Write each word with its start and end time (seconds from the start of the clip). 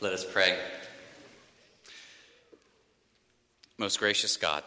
Let 0.00 0.12
us 0.12 0.26
pray. 0.30 0.58
Most 3.78 3.98
gracious 3.98 4.36
God, 4.36 4.62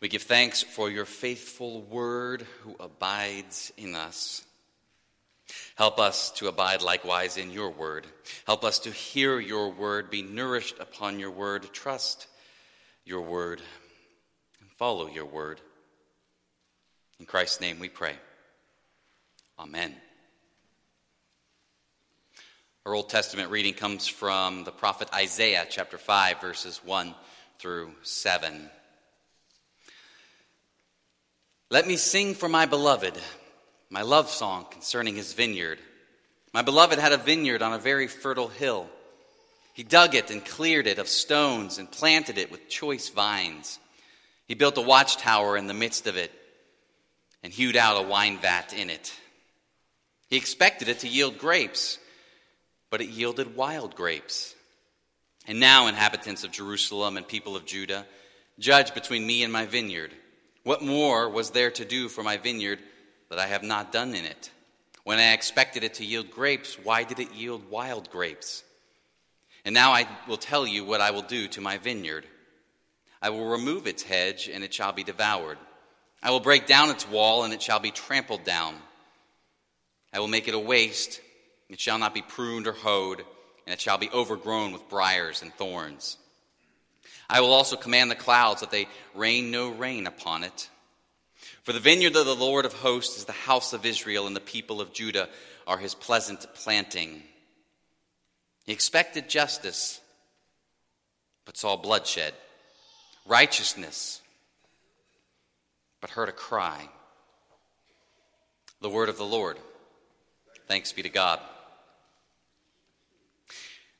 we 0.00 0.08
give 0.08 0.22
thanks 0.22 0.62
for 0.62 0.90
your 0.90 1.04
faithful 1.04 1.82
word 1.82 2.44
who 2.62 2.74
abides 2.80 3.72
in 3.76 3.94
us. 3.94 4.44
Help 5.76 6.00
us 6.00 6.32
to 6.32 6.48
abide 6.48 6.82
likewise 6.82 7.36
in 7.36 7.52
your 7.52 7.70
word. 7.70 8.06
Help 8.44 8.64
us 8.64 8.80
to 8.80 8.90
hear 8.90 9.38
your 9.38 9.70
word, 9.70 10.10
be 10.10 10.22
nourished 10.22 10.78
upon 10.80 11.20
your 11.20 11.30
word, 11.30 11.72
trust 11.72 12.26
your 13.04 13.20
word, 13.20 13.62
and 14.60 14.70
follow 14.72 15.06
your 15.06 15.26
word. 15.26 15.60
In 17.20 17.26
Christ's 17.26 17.60
name 17.60 17.78
we 17.78 17.88
pray. 17.88 18.14
Amen. 19.58 19.94
Our 22.84 22.96
Old 22.96 23.10
Testament 23.10 23.52
reading 23.52 23.74
comes 23.74 24.08
from 24.08 24.64
the 24.64 24.72
prophet 24.72 25.08
Isaiah, 25.14 25.64
chapter 25.70 25.98
5, 25.98 26.40
verses 26.40 26.80
1 26.84 27.14
through 27.60 27.92
7. 28.02 28.68
Let 31.70 31.86
me 31.86 31.94
sing 31.94 32.34
for 32.34 32.48
my 32.48 32.66
beloved 32.66 33.16
my 33.88 34.02
love 34.02 34.28
song 34.28 34.66
concerning 34.68 35.14
his 35.14 35.32
vineyard. 35.32 35.78
My 36.52 36.62
beloved 36.62 36.98
had 36.98 37.12
a 37.12 37.18
vineyard 37.18 37.62
on 37.62 37.72
a 37.72 37.78
very 37.78 38.08
fertile 38.08 38.48
hill. 38.48 38.88
He 39.74 39.84
dug 39.84 40.16
it 40.16 40.32
and 40.32 40.44
cleared 40.44 40.88
it 40.88 40.98
of 40.98 41.06
stones 41.06 41.78
and 41.78 41.88
planted 41.88 42.36
it 42.36 42.50
with 42.50 42.68
choice 42.68 43.10
vines. 43.10 43.78
He 44.48 44.54
built 44.54 44.76
a 44.76 44.82
watchtower 44.82 45.56
in 45.56 45.68
the 45.68 45.72
midst 45.72 46.08
of 46.08 46.16
it 46.16 46.32
and 47.44 47.52
hewed 47.52 47.76
out 47.76 48.04
a 48.04 48.08
wine 48.08 48.38
vat 48.38 48.74
in 48.76 48.90
it. 48.90 49.12
He 50.28 50.36
expected 50.36 50.88
it 50.88 50.98
to 51.00 51.08
yield 51.08 51.38
grapes 51.38 52.00
but 52.92 53.00
it 53.00 53.08
yielded 53.08 53.56
wild 53.56 53.96
grapes. 53.96 54.54
And 55.48 55.58
now, 55.58 55.86
inhabitants 55.86 56.44
of 56.44 56.50
Jerusalem 56.52 57.16
and 57.16 57.26
people 57.26 57.56
of 57.56 57.64
Judah, 57.64 58.06
judge 58.58 58.92
between 58.92 59.26
me 59.26 59.42
and 59.42 59.50
my 59.50 59.64
vineyard. 59.64 60.12
What 60.62 60.82
more 60.82 61.30
was 61.30 61.50
there 61.50 61.70
to 61.70 61.86
do 61.86 62.10
for 62.10 62.22
my 62.22 62.36
vineyard 62.36 62.80
that 63.30 63.38
I 63.38 63.46
have 63.46 63.62
not 63.62 63.92
done 63.92 64.14
in 64.14 64.26
it? 64.26 64.50
When 65.04 65.18
I 65.18 65.32
expected 65.32 65.84
it 65.84 65.94
to 65.94 66.04
yield 66.04 66.30
grapes, 66.30 66.78
why 66.84 67.04
did 67.04 67.18
it 67.18 67.32
yield 67.32 67.70
wild 67.70 68.10
grapes? 68.10 68.62
And 69.64 69.72
now 69.74 69.92
I 69.92 70.06
will 70.28 70.36
tell 70.36 70.66
you 70.66 70.84
what 70.84 71.00
I 71.00 71.12
will 71.12 71.22
do 71.22 71.48
to 71.48 71.62
my 71.62 71.78
vineyard. 71.78 72.26
I 73.22 73.30
will 73.30 73.46
remove 73.46 73.86
its 73.86 74.02
hedge, 74.02 74.50
and 74.52 74.62
it 74.62 74.74
shall 74.74 74.92
be 74.92 75.02
devoured. 75.02 75.56
I 76.22 76.30
will 76.30 76.40
break 76.40 76.66
down 76.66 76.90
its 76.90 77.08
wall, 77.08 77.44
and 77.44 77.54
it 77.54 77.62
shall 77.62 77.80
be 77.80 77.90
trampled 77.90 78.44
down. 78.44 78.74
I 80.12 80.20
will 80.20 80.28
make 80.28 80.46
it 80.46 80.54
a 80.54 80.58
waste 80.58 81.22
it 81.72 81.80
shall 81.80 81.98
not 81.98 82.14
be 82.14 82.22
pruned 82.22 82.66
or 82.66 82.72
hoed, 82.72 83.24
and 83.66 83.72
it 83.72 83.80
shall 83.80 83.98
be 83.98 84.10
overgrown 84.10 84.72
with 84.72 84.88
briers 84.88 85.42
and 85.42 85.52
thorns. 85.54 86.18
I 87.30 87.40
will 87.40 87.52
also 87.52 87.76
command 87.76 88.10
the 88.10 88.16
clouds 88.16 88.60
that 88.60 88.70
they 88.70 88.88
rain 89.14 89.50
no 89.50 89.70
rain 89.70 90.06
upon 90.06 90.44
it. 90.44 90.68
For 91.62 91.72
the 91.72 91.80
vineyard 91.80 92.16
of 92.16 92.26
the 92.26 92.34
Lord 92.34 92.66
of 92.66 92.72
hosts 92.72 93.18
is 93.18 93.24
the 93.24 93.32
house 93.32 93.72
of 93.72 93.86
Israel, 93.86 94.26
and 94.26 94.36
the 94.36 94.40
people 94.40 94.80
of 94.80 94.92
Judah 94.92 95.28
are 95.66 95.78
his 95.78 95.94
pleasant 95.94 96.44
planting. 96.54 97.22
He 98.66 98.72
expected 98.72 99.28
justice, 99.28 100.00
but 101.44 101.56
saw 101.56 101.76
bloodshed, 101.76 102.34
righteousness, 103.26 104.20
but 106.00 106.10
heard 106.10 106.28
a 106.28 106.32
cry. 106.32 106.88
The 108.80 108.90
word 108.90 109.08
of 109.08 109.16
the 109.16 109.24
Lord. 109.24 109.58
Thanks 110.66 110.92
be 110.92 111.02
to 111.02 111.08
God. 111.08 111.40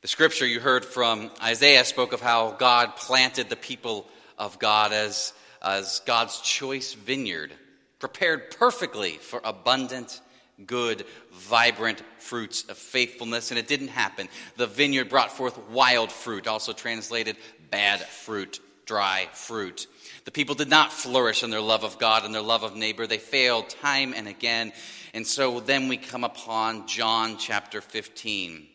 The 0.03 0.09
scripture 0.09 0.45
you 0.45 0.59
heard 0.59 0.85
from 0.85 1.31
Isaiah 1.41 1.85
spoke 1.85 2.13
of 2.13 2.21
how 2.21 2.57
God 2.59 2.97
planted 2.97 3.49
the 3.49 3.55
people 3.55 4.09
of 4.37 4.59
God 4.59 4.93
as, 4.93 5.33
as 5.63 6.01
God's 6.05 6.41
choice 6.41 6.95
vineyard, 6.95 7.53
prepared 8.01 8.51
perfectly 8.51 9.13
for 9.13 9.41
abundant, 9.45 10.21
good, 10.67 11.05
vibrant 11.31 12.03
fruits 12.19 12.65
of 12.69 12.77
faithfulness. 12.77 13.53
And 13.53 13.61
it 13.61 13.69
didn't 13.69 13.89
happen. 13.89 14.29
The 14.57 14.67
vineyard 14.67 15.09
brought 15.09 15.31
forth 15.31 15.57
wild 15.71 16.11
fruit, 16.11 16.49
also 16.49 16.73
translated 16.73 17.37
bad 17.71 18.01
fruit, 18.01 18.59
dry 18.87 19.29
fruit. 19.35 19.87
The 20.25 20.33
people 20.33 20.57
did 20.57 20.69
not 20.69 20.93
flourish 20.93 21.45
in 21.45 21.51
their 21.51 21.61
love 21.61 21.85
of 21.85 22.01
God 22.01 22.25
and 22.25 22.35
their 22.35 22.43
love 22.43 22.65
of 22.65 22.75
neighbor. 22.75 23.07
They 23.07 23.19
failed 23.19 23.69
time 23.69 24.15
and 24.17 24.27
again. 24.27 24.73
And 25.15 25.25
so 25.25 25.61
then 25.61 25.87
we 25.87 25.97
come 25.97 26.25
upon 26.25 26.89
John 26.89 27.39
chapter 27.39 27.81
15 27.81 28.67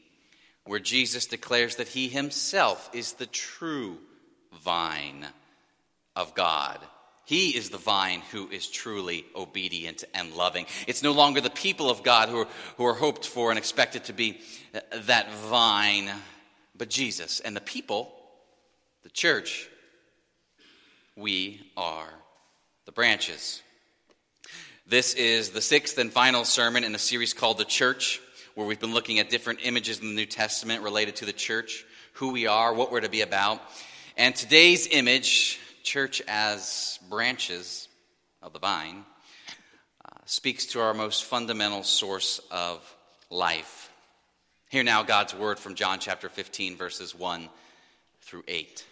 where 0.68 0.80
Jesus 0.80 1.26
declares 1.26 1.78
that 1.78 1.88
he 1.88 2.10
himself 2.10 2.90
is 2.94 3.14
the 3.14 3.26
true 3.26 3.98
vine 4.64 5.26
of 6.16 6.36
God. 6.36 6.80
He 7.26 7.50
is 7.50 7.70
the 7.70 7.78
vine 7.78 8.22
who 8.32 8.48
is 8.50 8.70
truly 8.70 9.26
obedient 9.36 10.04
and 10.14 10.34
loving. 10.34 10.66
It's 10.88 11.04
no 11.04 11.12
longer 11.12 11.42
the 11.42 11.50
people 11.50 11.90
of 11.90 12.04
God 12.04 12.30
who 12.30 12.40
are, 12.42 12.48
who 12.78 12.86
are 12.86 12.94
hoped 12.94 13.26
for 13.26 13.50
and 13.50 13.58
expected 13.58 14.06
to 14.06 14.14
be 14.14 14.40
uh, 14.74 14.80
that 15.04 15.32
vine, 15.34 16.10
but 16.78 16.90
Jesus. 16.90 17.42
And 17.42 17.56
the 17.56 17.62
people, 17.62 18.14
the 19.04 19.10
church, 19.10 19.70
we 21.18 21.70
are 21.76 22.10
the 22.86 22.94
branches. 22.94 23.62
This 24.86 25.14
is 25.16 25.50
the 25.50 25.62
sixth 25.62 25.98
and 25.98 26.14
final 26.14 26.46
sermon 26.46 26.86
in 26.86 26.96
a 26.96 27.00
series 27.00 27.34
called 27.34 27.58
The 27.58 27.66
Church 27.66 28.22
where 28.58 28.66
we've 28.66 28.80
been 28.80 28.94
looking 28.96 29.20
at 29.20 29.30
different 29.30 29.60
images 29.62 30.00
in 30.00 30.08
the 30.08 30.16
New 30.16 30.26
Testament 30.26 30.82
related 30.82 31.18
to 31.18 31.26
the 31.26 31.32
church, 31.32 31.86
who 32.14 32.32
we 32.32 32.48
are, 32.48 32.74
what 32.74 32.92
we're 32.92 33.02
to 33.02 33.08
be 33.08 33.22
about. 33.22 33.62
And 34.18 34.36
today's 34.36 34.88
image, 34.88 35.60
church 35.84 36.24
as 36.28 36.98
branches 37.08 37.88
of 38.42 38.54
the 38.54 38.60
vine, 38.60 39.06
uh, 40.04 40.18
speaks 40.26 40.66
to 40.68 40.82
our 40.82 40.96
most 40.96 41.26
fundamental 41.26 41.84
source 41.84 42.42
of 42.50 42.82
life. 43.30 43.92
Hear 44.70 44.82
now 44.82 45.04
God's 45.04 45.36
word 45.36 45.60
from 45.60 45.76
John 45.76 46.00
chapter 46.00 46.28
15, 46.28 46.78
verses 46.78 47.14
1 47.14 47.50
through 48.22 48.44
8. 48.48 48.84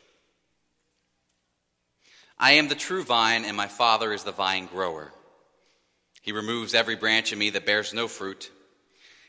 I 2.38 2.52
am 2.52 2.68
the 2.68 2.76
true 2.76 3.04
vine, 3.04 3.46
and 3.46 3.58
my 3.58 3.68
Father 3.68 4.14
is 4.14 4.22
the 4.22 4.32
vine 4.32 4.68
grower. 4.68 5.12
He 6.22 6.34
removes 6.34 6.76
every 6.76 6.96
branch 6.96 7.34
in 7.34 7.40
me 7.40 7.50
that 7.50 7.66
bears 7.66 7.96
no 7.96 8.08
fruit 8.08 8.52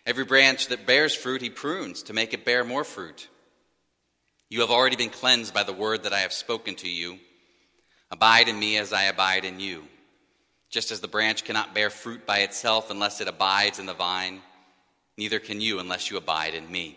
Every 0.07 0.25
branch 0.25 0.69
that 0.69 0.87
bears 0.87 1.15
fruit, 1.15 1.43
he 1.43 1.51
prunes 1.51 2.05
to 2.05 2.13
make 2.13 2.33
it 2.33 2.45
bear 2.45 2.65
more 2.65 2.85
fruit. 2.85 3.29
You 4.49 4.61
have 4.61 4.71
already 4.71 4.95
been 4.95 5.11
cleansed 5.11 5.53
by 5.53 5.65
the 5.65 5.73
word 5.73 6.05
that 6.05 6.13
I 6.13 6.21
have 6.21 6.33
spoken 6.33 6.77
to 6.77 6.89
you. 6.89 7.19
Abide 8.13 8.49
in 8.49 8.57
me 8.57 8.77
as 8.77 8.93
I 8.93 9.05
abide 9.05 9.45
in 9.45 9.59
you. 9.59 9.83
Just 10.71 10.93
as 10.93 11.01
the 11.01 11.09
branch 11.09 11.43
cannot 11.43 11.75
bear 11.75 11.91
fruit 11.91 12.25
by 12.25 12.39
itself 12.39 12.91
unless 12.91 13.21
it 13.21 13.27
abides 13.27 13.81
in 13.81 13.87
the 13.87 13.95
vine, 13.95 14.41
neither 15.17 15.41
can 15.41 15.61
you 15.61 15.81
unless 15.81 16.09
you 16.09 16.17
abide 16.17 16.55
in 16.55 16.71
me. 16.71 16.97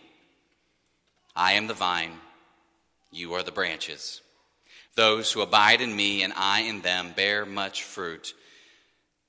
I 1.34 1.54
am 1.54 1.66
the 1.66 1.74
vine, 1.74 2.12
you 3.10 3.34
are 3.34 3.42
the 3.42 3.50
branches. 3.50 4.20
Those 4.94 5.32
who 5.32 5.40
abide 5.40 5.80
in 5.80 5.94
me 5.94 6.22
and 6.22 6.32
I 6.36 6.60
in 6.60 6.82
them 6.82 7.12
bear 7.16 7.44
much 7.46 7.82
fruit, 7.82 8.34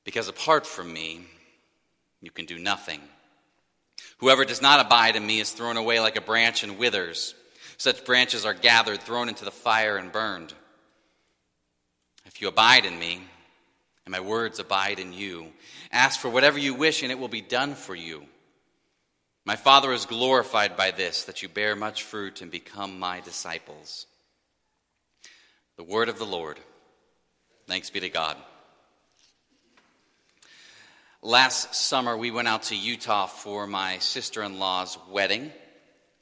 because 0.03 0.27
apart 0.27 0.67
from 0.67 0.91
me, 0.91 1.25
you 2.19 2.29
can 2.29 2.45
do 2.45 2.59
nothing. 2.59 3.01
Whoever 4.21 4.45
does 4.45 4.61
not 4.61 4.79
abide 4.79 5.15
in 5.15 5.25
me 5.25 5.39
is 5.39 5.51
thrown 5.51 5.77
away 5.77 5.99
like 5.99 6.15
a 6.15 6.21
branch 6.21 6.63
and 6.63 6.77
withers. 6.77 7.33
Such 7.77 8.05
branches 8.05 8.45
are 8.45 8.53
gathered, 8.53 9.01
thrown 9.01 9.29
into 9.29 9.43
the 9.45 9.51
fire, 9.51 9.97
and 9.97 10.11
burned. 10.11 10.53
If 12.27 12.39
you 12.39 12.47
abide 12.47 12.85
in 12.85 12.99
me, 12.99 13.23
and 14.05 14.11
my 14.11 14.19
words 14.19 14.59
abide 14.59 14.99
in 14.99 15.11
you, 15.11 15.47
ask 15.91 16.19
for 16.19 16.29
whatever 16.29 16.59
you 16.59 16.75
wish, 16.75 17.01
and 17.01 17.11
it 17.11 17.17
will 17.17 17.29
be 17.29 17.41
done 17.41 17.73
for 17.73 17.95
you. 17.95 18.23
My 19.43 19.55
Father 19.55 19.91
is 19.91 20.05
glorified 20.05 20.78
by 20.78 20.91
this, 20.91 21.23
that 21.23 21.41
you 21.41 21.49
bear 21.49 21.75
much 21.75 22.03
fruit 22.03 22.43
and 22.43 22.51
become 22.51 22.99
my 22.99 23.22
disciples. 23.22 24.05
The 25.78 25.84
word 25.84 26.09
of 26.09 26.19
the 26.19 26.25
Lord. 26.25 26.59
Thanks 27.66 27.90
be 27.90 27.99
to 28.01 28.09
God. 28.09 28.37
Last 31.23 31.76
summer, 31.76 32.18
we 32.18 32.32
went 32.32 32.47
out 32.47 32.64
to 32.64 32.76
Utah 32.76 33.28
for 33.28 33.68
my 33.68 34.00
sister 34.00 34.41
in 34.41 34.58
law's 34.58 34.97
wedding. 35.08 35.52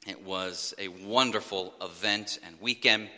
It 0.06 0.26
was 0.26 0.74
a 0.76 0.88
wonderful 0.88 1.72
event 1.80 2.38
and 2.44 2.60
weekend. 2.60 3.08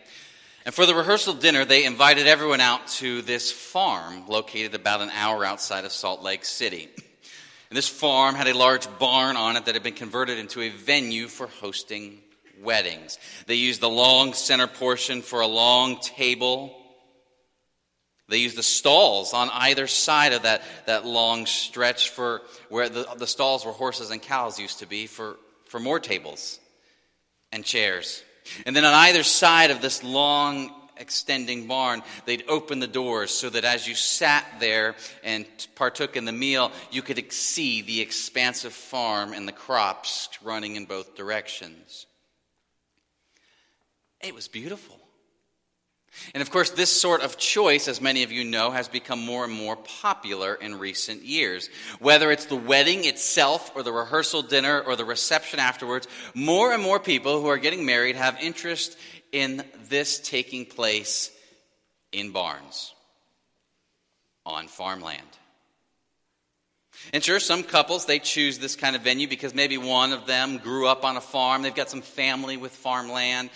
And 0.65 0.73
for 0.73 0.87
the 0.87 0.95
rehearsal 0.95 1.35
dinner, 1.35 1.65
they 1.65 1.85
invited 1.85 2.29
everyone 2.29 2.61
out 2.61 2.87
to 2.99 3.21
this 3.23 3.51
farm 3.51 4.29
located 4.29 4.77
about 4.77 5.01
an 5.01 5.11
hour 5.11 5.45
outside 5.45 5.85
of 5.85 5.91
Salt 5.91 6.23
Lake 6.23 6.45
City. 6.45 6.89
And 7.69 7.77
this 7.77 7.89
farm 7.89 8.37
had 8.37 8.47
a 8.47 8.57
large 8.57 8.87
barn 9.01 9.37
on 9.37 9.57
it 9.57 9.65
that 9.65 9.75
had 9.75 9.83
been 9.83 9.95
converted 9.95 10.39
into 10.39 10.61
a 10.61 10.69
venue 10.69 11.27
for 11.27 11.49
hosting 11.49 12.21
weddings. 12.63 13.19
They 13.47 13.57
used 13.57 13.81
the 13.81 13.91
long 13.91 14.35
center 14.35 14.69
portion 14.69 15.21
for 15.21 15.41
a 15.41 15.49
long 15.49 15.99
table 15.99 16.77
they 18.33 18.39
used 18.39 18.57
the 18.57 18.63
stalls 18.63 19.35
on 19.35 19.51
either 19.53 19.87
side 19.87 20.33
of 20.33 20.43
that, 20.43 20.63
that 20.87 21.05
long 21.05 21.47
stretch 21.47 22.09
for 22.11 22.43
where 22.71 22.89
the, 22.89 23.07
the 23.17 23.27
stalls 23.27 23.65
where 23.65 23.75
horses 23.75 24.11
and 24.11 24.23
cows 24.23 24.59
used 24.59 24.79
to 24.79 24.87
be 24.87 25.07
for, 25.07 25.37
for 25.67 25.79
more 25.79 26.01
tables 26.01 26.59
and 27.53 27.65
chairs. 27.65 28.25
And 28.65 28.75
then 28.75 28.85
on 28.85 28.95
either 28.95 29.23
side 29.23 29.71
of 29.71 29.83
this 29.83 30.03
long 30.03 30.75
extending 30.97 31.67
barn, 31.67 32.03
they'd 32.25 32.45
open 32.49 32.81
the 32.81 32.87
doors 32.87 33.31
so 33.31 33.51
that 33.51 33.65
as 33.65 33.87
you 33.87 33.95
sat 33.95 34.47
there 34.61 34.95
and 35.23 35.47
partook 35.75 36.17
in 36.17 36.25
the 36.25 36.33
meal, 36.33 36.73
you 36.91 37.03
could 37.03 37.33
see 37.33 37.83
the 37.83 38.01
expansive 38.01 38.73
farm 38.73 39.35
and 39.35 39.47
the 39.47 39.53
crops 39.53 40.31
running 40.43 40.77
in 40.77 40.87
both 40.87 41.17
directions. 41.17 42.07
It 44.23 44.35
was 44.35 44.49
beautiful. 44.49 45.02
And 46.35 46.43
of 46.43 46.51
course, 46.51 46.71
this 46.71 46.91
sort 46.91 47.23
of 47.23 47.37
choice, 47.37 47.89
as 47.89 48.01
many 48.01 48.23
of 48.23 48.31
you 48.31 48.45
know, 48.45 48.71
has 48.71 48.89
become 48.89 49.25
more 49.25 49.45
and 49.45 49.53
more 49.53 49.77
popular 49.77 50.55
in 50.55 50.79
recent 50.79 51.23
years. 51.23 51.71
Whether 52.01 52.31
it's 52.31 52.47
the 52.47 52.57
wedding 52.57 53.05
itself, 53.05 53.73
or 53.75 53.83
the 53.83 53.93
rehearsal 53.93 54.43
dinner, 54.43 54.81
or 54.81 54.95
the 54.95 55.05
reception 55.05 55.59
afterwards, 55.59 56.07
more 56.35 56.73
and 56.73 56.83
more 56.83 57.01
people 57.01 57.41
who 57.41 57.49
are 57.49 57.59
getting 57.59 57.87
married 57.87 58.17
have 58.17 58.39
interest 58.41 58.97
in 59.33 59.65
this 59.89 60.21
taking 60.21 60.67
place 60.67 61.31
in 62.13 62.31
barns, 62.31 62.93
on 64.45 64.69
farmland. 64.69 65.21
And 67.13 67.25
sure, 67.25 67.41
some 67.41 67.63
couples, 67.63 68.05
they 68.05 68.19
choose 68.19 68.59
this 68.59 68.77
kind 68.77 68.95
of 68.95 69.03
venue 69.03 69.27
because 69.27 69.55
maybe 69.55 69.79
one 69.79 70.13
of 70.13 70.27
them 70.27 70.59
grew 70.59 70.87
up 70.87 71.05
on 71.05 71.17
a 71.17 71.21
farm, 71.21 71.63
they've 71.63 71.75
got 71.75 71.91
some 71.91 72.03
family 72.03 72.59
with 72.59 72.73
farmland. 72.73 73.51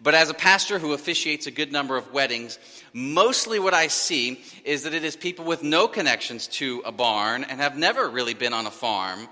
But 0.00 0.14
as 0.14 0.30
a 0.30 0.34
pastor 0.34 0.78
who 0.78 0.92
officiates 0.92 1.46
a 1.46 1.50
good 1.50 1.72
number 1.72 1.96
of 1.96 2.12
weddings, 2.12 2.58
mostly 2.92 3.58
what 3.58 3.74
I 3.74 3.88
see 3.88 4.40
is 4.64 4.84
that 4.84 4.94
it 4.94 5.04
is 5.04 5.16
people 5.16 5.44
with 5.44 5.62
no 5.62 5.88
connections 5.88 6.46
to 6.48 6.82
a 6.84 6.92
barn 6.92 7.44
and 7.44 7.60
have 7.60 7.76
never 7.76 8.08
really 8.08 8.34
been 8.34 8.52
on 8.52 8.66
a 8.66 8.70
farm. 8.70 9.28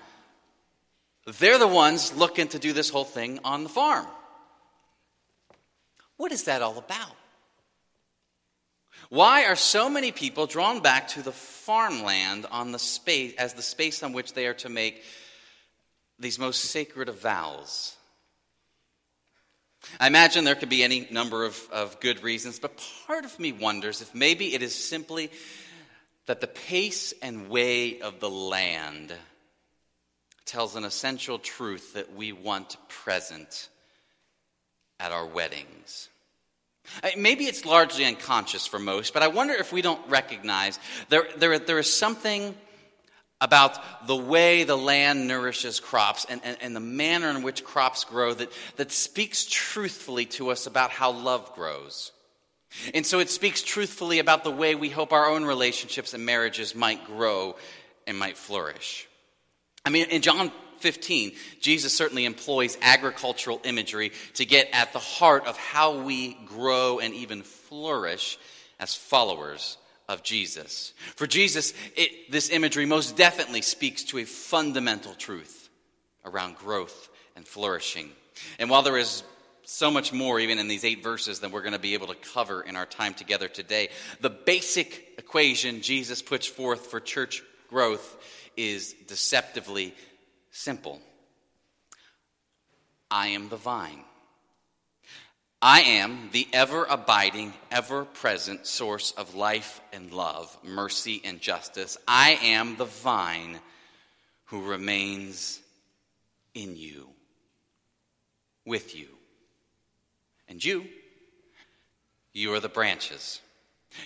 They're 1.38 1.58
the 1.58 1.68
ones 1.68 2.14
looking 2.16 2.48
to 2.48 2.58
do 2.58 2.72
this 2.72 2.90
whole 2.90 3.04
thing 3.04 3.38
on 3.44 3.62
the 3.62 3.68
farm. 3.68 4.06
What 6.16 6.32
is 6.32 6.44
that 6.44 6.62
all 6.62 6.78
about? 6.78 7.16
Why 9.08 9.44
are 9.44 9.56
so 9.56 9.88
many 9.88 10.10
people 10.10 10.46
drawn 10.46 10.80
back 10.80 11.08
to 11.08 11.22
the 11.22 11.32
farmland 11.32 12.46
on 12.50 12.72
the 12.72 12.78
space 12.78 13.34
as 13.38 13.54
the 13.54 13.62
space 13.62 14.02
on 14.02 14.12
which 14.12 14.32
they 14.32 14.46
are 14.46 14.54
to 14.54 14.68
make 14.68 15.02
these 16.18 16.38
most 16.38 16.62
sacred 16.62 17.08
of 17.08 17.20
vows? 17.20 17.95
I 20.00 20.06
imagine 20.06 20.44
there 20.44 20.54
could 20.54 20.68
be 20.68 20.82
any 20.82 21.08
number 21.10 21.44
of, 21.44 21.60
of 21.72 22.00
good 22.00 22.22
reasons, 22.22 22.58
but 22.58 22.80
part 23.06 23.24
of 23.24 23.38
me 23.38 23.52
wonders 23.52 24.02
if 24.02 24.14
maybe 24.14 24.54
it 24.54 24.62
is 24.62 24.74
simply 24.74 25.30
that 26.26 26.40
the 26.40 26.46
pace 26.46 27.14
and 27.22 27.48
way 27.48 28.00
of 28.00 28.20
the 28.20 28.30
land 28.30 29.12
tells 30.44 30.76
an 30.76 30.84
essential 30.84 31.38
truth 31.38 31.94
that 31.94 32.14
we 32.14 32.32
want 32.32 32.76
present 32.88 33.68
at 35.00 35.12
our 35.12 35.26
weddings. 35.26 36.08
Maybe 37.16 37.46
it's 37.46 37.64
largely 37.64 38.04
unconscious 38.04 38.66
for 38.66 38.78
most, 38.78 39.12
but 39.12 39.22
I 39.22 39.28
wonder 39.28 39.54
if 39.54 39.72
we 39.72 39.82
don't 39.82 40.08
recognize 40.08 40.78
there, 41.08 41.26
there, 41.36 41.58
there 41.58 41.78
is 41.78 41.92
something 41.92 42.54
about 43.40 44.06
the 44.06 44.16
way 44.16 44.64
the 44.64 44.76
land 44.76 45.28
nourishes 45.28 45.78
crops 45.78 46.26
and, 46.28 46.40
and, 46.42 46.56
and, 46.62 46.74
the 46.74 46.80
manner 46.80 47.28
in 47.28 47.42
which 47.42 47.64
crops 47.64 48.04
grow 48.04 48.32
that, 48.32 48.50
that 48.76 48.90
speaks 48.90 49.46
truthfully 49.48 50.24
to 50.24 50.50
us 50.50 50.66
about 50.66 50.90
how 50.90 51.10
love 51.10 51.54
grows. 51.54 52.12
And 52.94 53.04
so 53.04 53.18
it 53.18 53.28
speaks 53.28 53.62
truthfully 53.62 54.20
about 54.20 54.42
the 54.42 54.50
way 54.50 54.74
we 54.74 54.88
hope 54.88 55.12
our 55.12 55.26
own 55.26 55.44
relationships 55.44 56.14
and 56.14 56.24
marriages 56.24 56.74
might 56.74 57.04
grow 57.06 57.56
and 58.06 58.18
might 58.18 58.38
flourish. 58.38 59.06
I 59.84 59.90
mean, 59.90 60.08
in 60.08 60.22
John 60.22 60.50
15, 60.78 61.32
Jesus 61.60 61.92
certainly 61.92 62.24
employs 62.24 62.78
agricultural 62.80 63.60
imagery 63.64 64.12
to 64.34 64.44
get 64.44 64.68
at 64.72 64.92
the 64.92 64.98
heart 64.98 65.46
of 65.46 65.56
how 65.56 66.02
we 66.02 66.34
grow 66.46 67.00
and 67.00 67.14
even 67.14 67.42
flourish 67.42 68.38
as 68.78 68.94
followers 68.94 69.76
of 70.08 70.22
Jesus. 70.22 70.92
For 71.16 71.26
Jesus, 71.26 71.74
it, 71.96 72.30
this 72.30 72.50
imagery 72.50 72.86
most 72.86 73.16
definitely 73.16 73.62
speaks 73.62 74.04
to 74.04 74.18
a 74.18 74.24
fundamental 74.24 75.14
truth 75.14 75.68
around 76.24 76.56
growth 76.56 77.08
and 77.34 77.46
flourishing. 77.46 78.10
And 78.58 78.70
while 78.70 78.82
there 78.82 78.98
is 78.98 79.22
so 79.64 79.90
much 79.90 80.12
more, 80.12 80.38
even 80.38 80.58
in 80.58 80.68
these 80.68 80.84
eight 80.84 81.02
verses, 81.02 81.40
than 81.40 81.50
we're 81.50 81.62
going 81.62 81.72
to 81.72 81.78
be 81.78 81.94
able 81.94 82.06
to 82.06 82.14
cover 82.14 82.62
in 82.62 82.76
our 82.76 82.86
time 82.86 83.14
together 83.14 83.48
today, 83.48 83.88
the 84.20 84.30
basic 84.30 85.14
equation 85.18 85.82
Jesus 85.82 86.22
puts 86.22 86.46
forth 86.46 86.86
for 86.86 87.00
church 87.00 87.42
growth 87.68 88.16
is 88.56 88.94
deceptively 89.06 89.94
simple 90.50 91.00
I 93.10 93.28
am 93.28 93.48
the 93.48 93.56
vine. 93.56 94.02
I 95.62 95.80
am 95.80 96.28
the 96.32 96.46
ever 96.52 96.84
abiding, 96.84 97.54
ever 97.70 98.04
present 98.04 98.66
source 98.66 99.12
of 99.12 99.34
life 99.34 99.80
and 99.92 100.12
love, 100.12 100.56
mercy 100.62 101.22
and 101.24 101.40
justice. 101.40 101.96
I 102.06 102.38
am 102.42 102.76
the 102.76 102.84
vine 102.84 103.58
who 104.46 104.68
remains 104.68 105.60
in 106.54 106.76
you, 106.76 107.08
with 108.64 108.94
you. 108.94 109.08
And 110.48 110.62
you, 110.62 110.84
you 112.32 112.52
are 112.54 112.60
the 112.60 112.68
branches. 112.68 113.40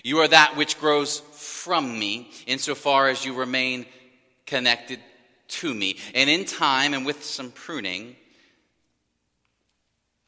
You 0.03 0.19
are 0.19 0.27
that 0.29 0.55
which 0.55 0.79
grows 0.79 1.19
from 1.19 1.99
me 1.99 2.31
insofar 2.47 3.09
as 3.09 3.25
you 3.25 3.33
remain 3.33 3.85
connected 4.45 4.99
to 5.49 5.73
me. 5.73 5.97
And 6.15 6.29
in 6.29 6.45
time 6.45 6.93
and 6.93 7.05
with 7.05 7.23
some 7.23 7.51
pruning, 7.51 8.15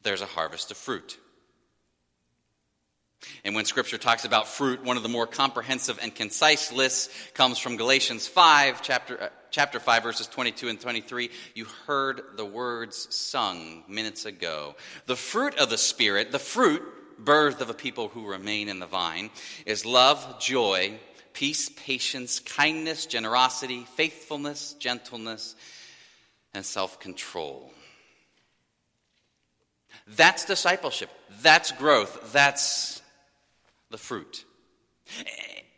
there's 0.04 0.22
a 0.22 0.26
harvest 0.26 0.70
of 0.70 0.76
fruit. 0.76 1.18
And 3.44 3.54
when 3.54 3.64
scripture 3.64 3.98
talks 3.98 4.24
about 4.24 4.48
fruit, 4.48 4.84
one 4.84 4.96
of 4.96 5.02
the 5.02 5.08
more 5.08 5.26
comprehensive 5.26 5.98
and 6.02 6.14
concise 6.14 6.72
lists 6.72 7.08
comes 7.32 7.58
from 7.58 7.76
Galatians 7.76 8.26
5, 8.28 8.82
chapter, 8.82 9.22
uh, 9.22 9.28
chapter 9.50 9.80
5, 9.80 10.02
verses 10.02 10.26
22 10.26 10.68
and 10.68 10.80
23. 10.80 11.30
You 11.54 11.66
heard 11.86 12.22
the 12.36 12.44
words 12.44 13.14
sung 13.14 13.84
minutes 13.88 14.24
ago. 14.26 14.76
The 15.06 15.16
fruit 15.16 15.56
of 15.56 15.70
the 15.70 15.78
Spirit, 15.78 16.32
the 16.32 16.38
fruit, 16.38 16.82
birth 17.18 17.60
of 17.60 17.70
a 17.70 17.74
people 17.74 18.08
who 18.08 18.26
remain 18.26 18.68
in 18.68 18.78
the 18.78 18.86
vine, 18.86 19.30
is 19.66 19.86
love, 19.86 20.40
joy, 20.40 20.98
peace, 21.32 21.70
patience, 21.70 22.40
kindness, 22.40 23.06
generosity, 23.06 23.86
faithfulness, 23.96 24.74
gentleness, 24.74 25.54
and 26.52 26.64
self 26.64 27.00
control. 27.00 27.72
That's 30.06 30.44
discipleship. 30.44 31.10
That's 31.42 31.72
growth. 31.72 32.32
That's 32.32 33.02
the 33.90 33.98
fruit. 33.98 34.44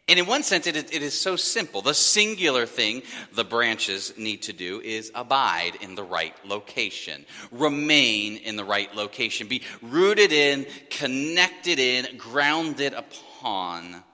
And 0.09 0.21
in 0.21 0.27
one 0.27 0.45
sense, 0.45 0.69
it 0.69 0.93
is 0.93 1.19
so 1.19 1.35
simple. 1.35 1.83
The 1.83 1.93
singular 1.93 2.65
thing 2.65 3.03
the 3.35 3.43
branches 3.43 4.13
need 4.17 4.43
to 4.43 4.53
do 4.53 4.81
is 4.81 5.11
abide 5.17 5.73
in 5.81 5.97
the 5.97 6.05
right 6.05 6.35
location, 6.45 7.27
remain 7.51 8.37
in 8.37 8.55
the 8.55 8.65
right 8.65 8.95
location, 8.95 9.49
be 9.49 9.63
rooted 9.83 10.31
in, 10.31 10.67
connected 10.91 11.81
in, 11.81 12.17
grounded 12.17 12.93
upon 12.95 14.05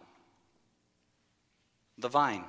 the 1.98 2.08
vine. 2.08 2.44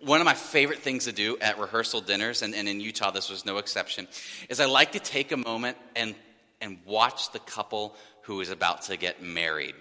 One 0.00 0.20
of 0.20 0.24
my 0.24 0.34
favorite 0.34 0.80
things 0.80 1.04
to 1.04 1.12
do 1.12 1.36
at 1.40 1.58
rehearsal 1.58 2.00
dinners, 2.00 2.42
and, 2.42 2.54
and 2.54 2.68
in 2.68 2.80
Utah 2.80 3.10
this 3.10 3.30
was 3.30 3.44
no 3.44 3.58
exception, 3.58 4.08
is 4.48 4.60
I 4.60 4.66
like 4.66 4.92
to 4.92 5.00
take 5.00 5.32
a 5.32 5.36
moment 5.36 5.76
and, 5.94 6.14
and 6.60 6.78
watch 6.86 7.32
the 7.32 7.38
couple 7.38 7.96
who 8.22 8.40
is 8.40 8.50
about 8.50 8.82
to 8.82 8.96
get 8.96 9.22
married. 9.22 9.74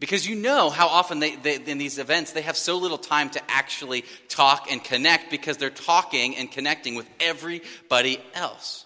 Because 0.00 0.26
you 0.26 0.36
know 0.36 0.70
how 0.70 0.86
often 0.86 1.18
they, 1.18 1.34
they, 1.34 1.56
in 1.56 1.78
these 1.78 1.98
events 1.98 2.32
they 2.32 2.42
have 2.42 2.56
so 2.56 2.78
little 2.78 2.98
time 2.98 3.30
to 3.30 3.50
actually 3.50 4.04
talk 4.28 4.70
and 4.70 4.82
connect 4.82 5.30
because 5.30 5.56
they're 5.56 5.70
talking 5.70 6.36
and 6.36 6.50
connecting 6.50 6.94
with 6.94 7.08
everybody 7.18 8.20
else. 8.34 8.84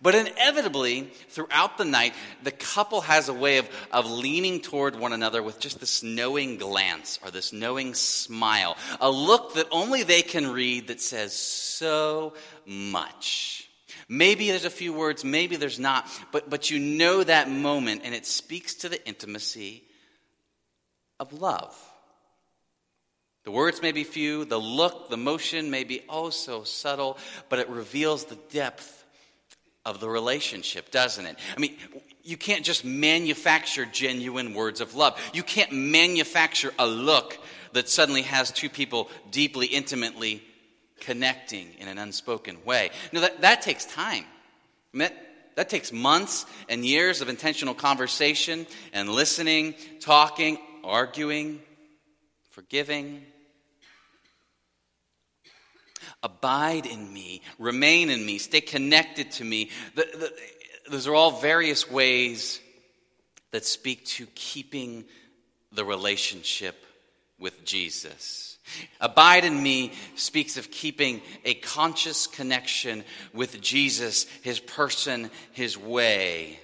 But 0.00 0.14
inevitably, 0.14 1.10
throughout 1.28 1.76
the 1.76 1.84
night, 1.84 2.14
the 2.42 2.52
couple 2.52 3.00
has 3.00 3.28
a 3.28 3.34
way 3.34 3.58
of, 3.58 3.68
of 3.90 4.10
leaning 4.10 4.60
toward 4.60 4.94
one 4.94 5.12
another 5.12 5.42
with 5.42 5.58
just 5.58 5.80
this 5.80 6.02
knowing 6.02 6.56
glance 6.56 7.18
or 7.24 7.30
this 7.30 7.52
knowing 7.52 7.94
smile, 7.94 8.76
a 9.00 9.10
look 9.10 9.54
that 9.54 9.66
only 9.72 10.04
they 10.04 10.22
can 10.22 10.52
read 10.52 10.88
that 10.88 11.00
says 11.00 11.34
so 11.34 12.34
much. 12.64 13.68
Maybe 14.08 14.50
there's 14.50 14.64
a 14.64 14.70
few 14.70 14.92
words, 14.92 15.24
maybe 15.24 15.56
there's 15.56 15.80
not, 15.80 16.08
but, 16.30 16.48
but 16.48 16.70
you 16.70 16.78
know 16.78 17.24
that 17.24 17.50
moment, 17.50 18.02
and 18.04 18.14
it 18.14 18.26
speaks 18.26 18.74
to 18.76 18.88
the 18.88 19.04
intimacy 19.06 19.82
of 21.18 21.32
love. 21.32 21.76
The 23.44 23.50
words 23.50 23.82
may 23.82 23.90
be 23.90 24.04
few, 24.04 24.44
the 24.44 24.60
look, 24.60 25.10
the 25.10 25.16
motion 25.16 25.70
may 25.70 25.82
be 25.82 26.02
oh 26.08 26.30
so 26.30 26.62
subtle, 26.62 27.18
but 27.48 27.58
it 27.58 27.68
reveals 27.68 28.26
the 28.26 28.38
depth 28.50 29.01
of 29.84 30.00
the 30.00 30.08
relationship, 30.08 30.90
doesn't 30.90 31.26
it? 31.26 31.36
I 31.56 31.60
mean, 31.60 31.76
you 32.22 32.36
can't 32.36 32.64
just 32.64 32.84
manufacture 32.84 33.84
genuine 33.84 34.54
words 34.54 34.80
of 34.80 34.94
love. 34.94 35.20
You 35.32 35.42
can't 35.42 35.72
manufacture 35.72 36.72
a 36.78 36.86
look 36.86 37.38
that 37.72 37.88
suddenly 37.88 38.22
has 38.22 38.50
two 38.50 38.68
people 38.68 39.10
deeply, 39.30 39.66
intimately 39.66 40.42
connecting 41.00 41.68
in 41.80 41.88
an 41.88 41.98
unspoken 41.98 42.64
way. 42.64 42.90
No, 43.12 43.20
that, 43.22 43.40
that 43.40 43.62
takes 43.62 43.84
time. 43.84 44.24
I 44.94 44.96
mean, 44.96 45.08
that, 45.08 45.16
that 45.56 45.68
takes 45.68 45.92
months 45.92 46.46
and 46.68 46.84
years 46.84 47.20
of 47.20 47.28
intentional 47.28 47.74
conversation 47.74 48.66
and 48.92 49.08
listening, 49.08 49.74
talking, 50.00 50.58
arguing, 50.84 51.60
forgiving. 52.50 53.24
Abide 56.22 56.86
in 56.86 57.12
me, 57.12 57.42
remain 57.58 58.10
in 58.10 58.24
me, 58.24 58.38
stay 58.38 58.60
connected 58.60 59.32
to 59.32 59.44
me. 59.44 59.70
The, 59.94 60.02
the, 60.02 60.32
those 60.90 61.06
are 61.06 61.14
all 61.14 61.40
various 61.40 61.90
ways 61.90 62.60
that 63.50 63.64
speak 63.64 64.04
to 64.06 64.26
keeping 64.34 65.04
the 65.72 65.84
relationship 65.84 66.76
with 67.38 67.64
Jesus. 67.64 68.58
Abide 69.00 69.44
in 69.44 69.60
me 69.62 69.92
speaks 70.14 70.56
of 70.56 70.70
keeping 70.70 71.20
a 71.44 71.54
conscious 71.54 72.26
connection 72.26 73.04
with 73.32 73.60
Jesus, 73.60 74.24
his 74.42 74.60
person, 74.60 75.30
his 75.52 75.76
way. 75.76 76.58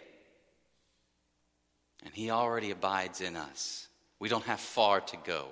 And 2.05 2.15
he 2.15 2.31
already 2.31 2.71
abides 2.71 3.21
in 3.21 3.37
us. 3.37 3.89
We 4.21 4.29
don't 4.29 4.45
have 4.45 4.61
far 4.61 5.01
to 5.01 5.17
go. 5.25 5.49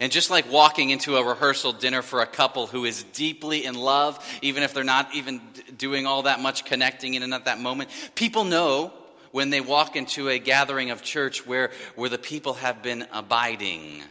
And 0.00 0.10
just 0.10 0.30
like 0.30 0.50
walking 0.50 0.90
into 0.90 1.16
a 1.16 1.24
rehearsal 1.24 1.72
dinner 1.72 2.02
for 2.02 2.20
a 2.20 2.26
couple 2.26 2.66
who 2.66 2.84
is 2.84 3.04
deeply 3.04 3.64
in 3.64 3.74
love, 3.74 4.24
even 4.42 4.62
if 4.62 4.74
they're 4.74 4.82
not 4.84 5.14
even 5.14 5.40
doing 5.76 6.04
all 6.04 6.22
that 6.22 6.40
much 6.40 6.64
connecting 6.64 7.14
in 7.14 7.22
and 7.22 7.32
at 7.32 7.44
that 7.44 7.60
moment, 7.60 7.90
people 8.14 8.44
know 8.44 8.92
when 9.30 9.50
they 9.50 9.60
walk 9.60 9.94
into 9.94 10.28
a 10.28 10.38
gathering 10.38 10.90
of 10.90 11.02
church 11.02 11.46
where, 11.46 11.70
where 11.94 12.08
the 12.08 12.18
people 12.18 12.54
have 12.54 12.82
been 12.82 13.06
abiding 13.12 14.02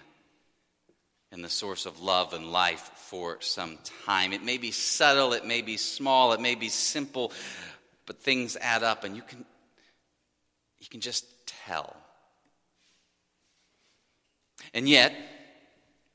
in 1.32 1.42
the 1.42 1.50
source 1.50 1.86
of 1.86 2.02
love 2.02 2.34
and 2.34 2.52
life 2.52 2.90
for 2.96 3.38
some 3.42 3.78
time. 4.06 4.32
It 4.32 4.44
may 4.44 4.58
be 4.58 4.72
subtle, 4.72 5.34
it 5.34 5.46
may 5.46 5.62
be 5.62 5.76
small, 5.76 6.32
it 6.34 6.40
may 6.40 6.56
be 6.56 6.70
simple, 6.70 7.34
but 8.06 8.22
things 8.22 8.56
add 8.60 8.84
up 8.84 9.04
and 9.04 9.16
you 9.16 9.22
can 9.22 9.46
you 10.80 10.88
can 10.88 11.02
just 11.02 11.26
tell. 11.66 11.96
And 14.74 14.88
yet, 14.88 15.14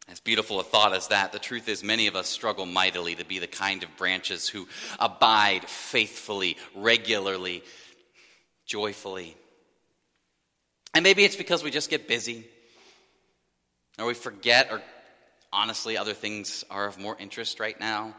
as 0.09 0.21
beautiful 0.21 0.61
a 0.61 0.65
thought 0.65 0.95
as 0.95 1.09
that, 1.09 1.33
the 1.33 1.39
truth 1.39 1.69
is 1.69 1.83
many 1.85 2.07
of 2.07 2.17
us 2.17 2.29
struggle 2.29 2.67
mightily 2.67 3.15
to 3.15 3.25
be 3.25 3.39
the 3.39 3.47
kind 3.47 3.83
of 3.83 3.97
branches 3.97 4.49
who 4.49 4.67
abide 4.99 5.69
faithfully, 5.69 6.57
regularly, 6.75 7.63
joyfully. 8.67 9.37
And 10.95 11.03
maybe 11.03 11.25
it's 11.25 11.37
because 11.37 11.63
we 11.63 11.71
just 11.71 11.89
get 11.89 12.09
busy, 12.09 12.45
or 13.99 14.07
we 14.07 14.15
forget, 14.15 14.69
or 14.71 14.83
honestly, 15.53 15.97
other 15.97 16.15
things 16.15 16.65
are 16.69 16.87
of 16.87 16.99
more 16.99 17.17
interest 17.19 17.61
right 17.61 17.79
now. 17.79 18.15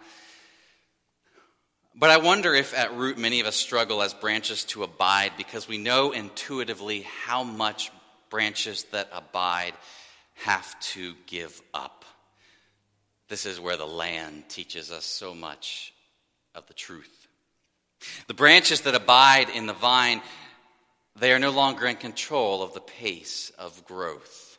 But 1.95 2.09
I 2.09 2.17
wonder 2.17 2.55
if 2.55 2.73
at 2.73 2.95
root 2.95 3.19
many 3.19 3.39
of 3.39 3.45
us 3.45 3.55
struggle 3.55 4.01
as 4.01 4.15
branches 4.15 4.63
to 4.65 4.83
abide 4.83 5.33
because 5.37 5.67
we 5.67 5.77
know 5.77 6.11
intuitively 6.11 7.05
how 7.25 7.43
much 7.43 7.91
branches 8.31 8.85
that 8.85 9.09
abide 9.11 9.73
have 10.33 10.79
to 10.79 11.13
give 11.27 11.61
up. 11.73 12.05
This 13.29 13.45
is 13.45 13.59
where 13.59 13.77
the 13.77 13.87
land 13.87 14.43
teaches 14.49 14.91
us 14.91 15.05
so 15.05 15.33
much 15.33 15.93
of 16.53 16.67
the 16.67 16.73
truth. 16.73 17.27
The 18.27 18.33
branches 18.33 18.81
that 18.81 18.95
abide 18.95 19.49
in 19.49 19.65
the 19.65 19.73
vine, 19.73 20.21
they 21.15 21.31
are 21.31 21.39
no 21.39 21.51
longer 21.51 21.85
in 21.85 21.95
control 21.95 22.61
of 22.61 22.73
the 22.73 22.81
pace 22.81 23.51
of 23.57 23.85
growth. 23.85 24.57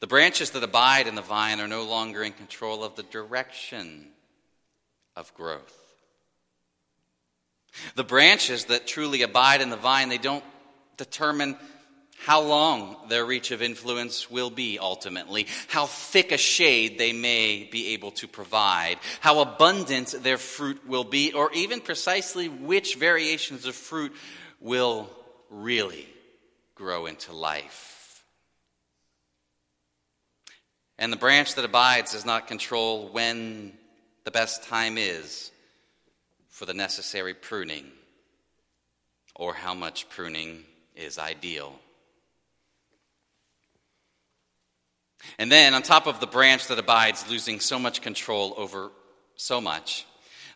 The 0.00 0.06
branches 0.06 0.50
that 0.50 0.64
abide 0.64 1.06
in 1.06 1.14
the 1.14 1.22
vine 1.22 1.60
are 1.60 1.68
no 1.68 1.84
longer 1.84 2.22
in 2.22 2.32
control 2.32 2.82
of 2.82 2.96
the 2.96 3.02
direction 3.02 4.08
of 5.14 5.32
growth. 5.34 5.82
The 7.94 8.04
branches 8.04 8.66
that 8.66 8.86
truly 8.86 9.22
abide 9.22 9.60
in 9.60 9.70
the 9.70 9.76
vine, 9.76 10.08
they 10.08 10.18
don't 10.18 10.44
determine 10.96 11.56
how 12.18 12.40
long 12.40 12.96
their 13.08 13.24
reach 13.24 13.50
of 13.50 13.62
influence 13.62 14.30
will 14.30 14.50
be 14.50 14.78
ultimately, 14.78 15.46
how 15.68 15.86
thick 15.86 16.32
a 16.32 16.38
shade 16.38 16.98
they 16.98 17.12
may 17.12 17.68
be 17.70 17.88
able 17.94 18.10
to 18.12 18.26
provide, 18.26 18.98
how 19.20 19.40
abundant 19.40 20.14
their 20.22 20.38
fruit 20.38 20.86
will 20.88 21.04
be, 21.04 21.32
or 21.32 21.52
even 21.52 21.80
precisely 21.80 22.48
which 22.48 22.96
variations 22.96 23.66
of 23.66 23.74
fruit 23.74 24.12
will 24.60 25.08
really 25.50 26.08
grow 26.74 27.06
into 27.06 27.32
life. 27.32 28.24
And 30.98 31.12
the 31.12 31.16
branch 31.16 31.54
that 31.54 31.64
abides 31.64 32.12
does 32.12 32.24
not 32.24 32.48
control 32.48 33.08
when 33.12 33.74
the 34.24 34.30
best 34.30 34.64
time 34.64 34.96
is 34.98 35.50
for 36.48 36.64
the 36.64 36.74
necessary 36.74 37.34
pruning 37.34 37.86
or 39.34 39.52
how 39.52 39.74
much 39.74 40.08
pruning 40.08 40.64
is 40.94 41.18
ideal. 41.18 41.78
And 45.38 45.52
then, 45.52 45.74
on 45.74 45.82
top 45.82 46.06
of 46.06 46.20
the 46.20 46.26
branch 46.26 46.68
that 46.68 46.78
abides 46.78 47.28
losing 47.28 47.60
so 47.60 47.78
much 47.78 48.00
control 48.00 48.54
over 48.56 48.90
so 49.36 49.60
much, 49.60 50.06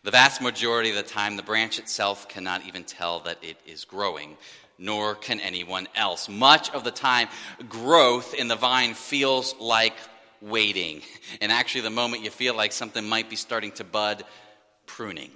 the 0.03 0.11
vast 0.11 0.41
majority 0.41 0.89
of 0.89 0.95
the 0.95 1.03
time, 1.03 1.37
the 1.37 1.43
branch 1.43 1.77
itself 1.77 2.27
cannot 2.27 2.65
even 2.65 2.83
tell 2.83 3.19
that 3.21 3.43
it 3.43 3.57
is 3.67 3.85
growing, 3.85 4.37
nor 4.79 5.13
can 5.13 5.39
anyone 5.39 5.87
else. 5.95 6.27
Much 6.27 6.71
of 6.71 6.83
the 6.83 6.91
time, 6.91 7.27
growth 7.69 8.33
in 8.33 8.47
the 8.47 8.55
vine 8.55 8.95
feels 8.95 9.55
like 9.59 9.95
waiting. 10.41 11.03
And 11.39 11.51
actually, 11.51 11.81
the 11.81 11.91
moment 11.91 12.23
you 12.23 12.31
feel 12.31 12.55
like 12.55 12.71
something 12.71 13.07
might 13.07 13.29
be 13.29 13.35
starting 13.35 13.71
to 13.73 13.83
bud, 13.83 14.23
pruning. 14.87 15.29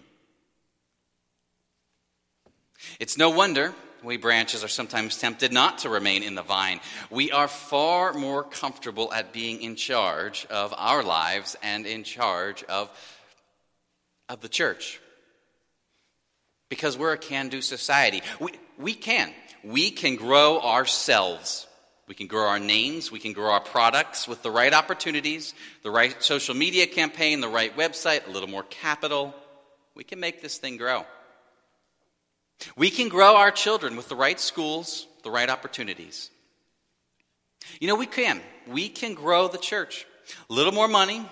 It's 3.00 3.18
no 3.18 3.30
wonder 3.30 3.76
we 4.06 4.18
branches 4.18 4.64
are 4.64 4.70
sometimes 4.70 5.18
tempted 5.18 5.52
not 5.52 5.80
to 5.80 5.90
remain 5.90 6.24
in 6.24 6.36
the 6.36 6.44
vine. 6.44 6.80
We 7.10 7.32
are 7.32 7.48
far 7.48 8.14
more 8.14 8.44
comfortable 8.44 9.12
at 9.12 9.34
being 9.34 9.62
in 9.62 9.76
charge 9.76 10.46
of 10.50 10.74
our 10.78 11.04
lives 11.04 11.56
and 11.62 11.86
in 11.86 12.04
charge 12.04 12.64
of, 12.64 12.90
of 14.30 14.42
the 14.42 14.50
church. 14.50 15.02
Because 16.70 16.98
we're 16.98 17.14
a 17.14 17.18
can 17.18 17.50
do 17.50 17.62
society. 17.62 18.22
We, 18.40 18.52
we 18.78 18.94
can. 18.94 19.32
We 19.64 19.92
can 19.92 20.16
grow 20.16 20.60
ourselves. 20.62 21.68
We 22.08 22.16
can 22.16 22.28
grow 22.28 22.48
our 22.48 22.60
names. 22.60 23.12
We 23.12 23.20
can 23.20 23.34
grow 23.34 23.52
our 23.52 23.62
products 23.62 24.28
with 24.28 24.44
the 24.44 24.52
right 24.52 24.74
opportunities, 24.74 25.54
the 25.84 25.92
right 25.92 26.16
social 26.22 26.56
media 26.56 26.86
campaign, 26.86 27.42
the 27.42 27.50
right 27.50 27.76
website, 27.76 28.28
a 28.28 28.32
little 28.32 28.50
more 28.50 28.64
capital. 28.64 29.34
We 29.96 30.04
can 30.04 30.20
make 30.20 30.42
this 30.42 30.58
thing 30.58 30.78
grow. 30.78 31.06
We 32.76 32.90
can 32.90 33.10
grow 33.10 33.36
our 33.36 33.52
children 33.52 33.96
with 33.96 34.10
the 34.10 34.16
right 34.16 34.40
schools, 34.40 35.08
the 35.24 35.32
right 35.32 35.50
opportunities. 35.50 36.30
You 37.80 37.88
know, 37.88 37.96
we 37.96 38.06
can. 38.06 38.42
We 38.68 38.90
can 38.90 39.14
grow 39.14 39.48
the 39.48 39.58
church. 39.58 40.06
A 40.50 40.54
little 40.54 40.72
more 40.72 40.88
money, 40.88 41.26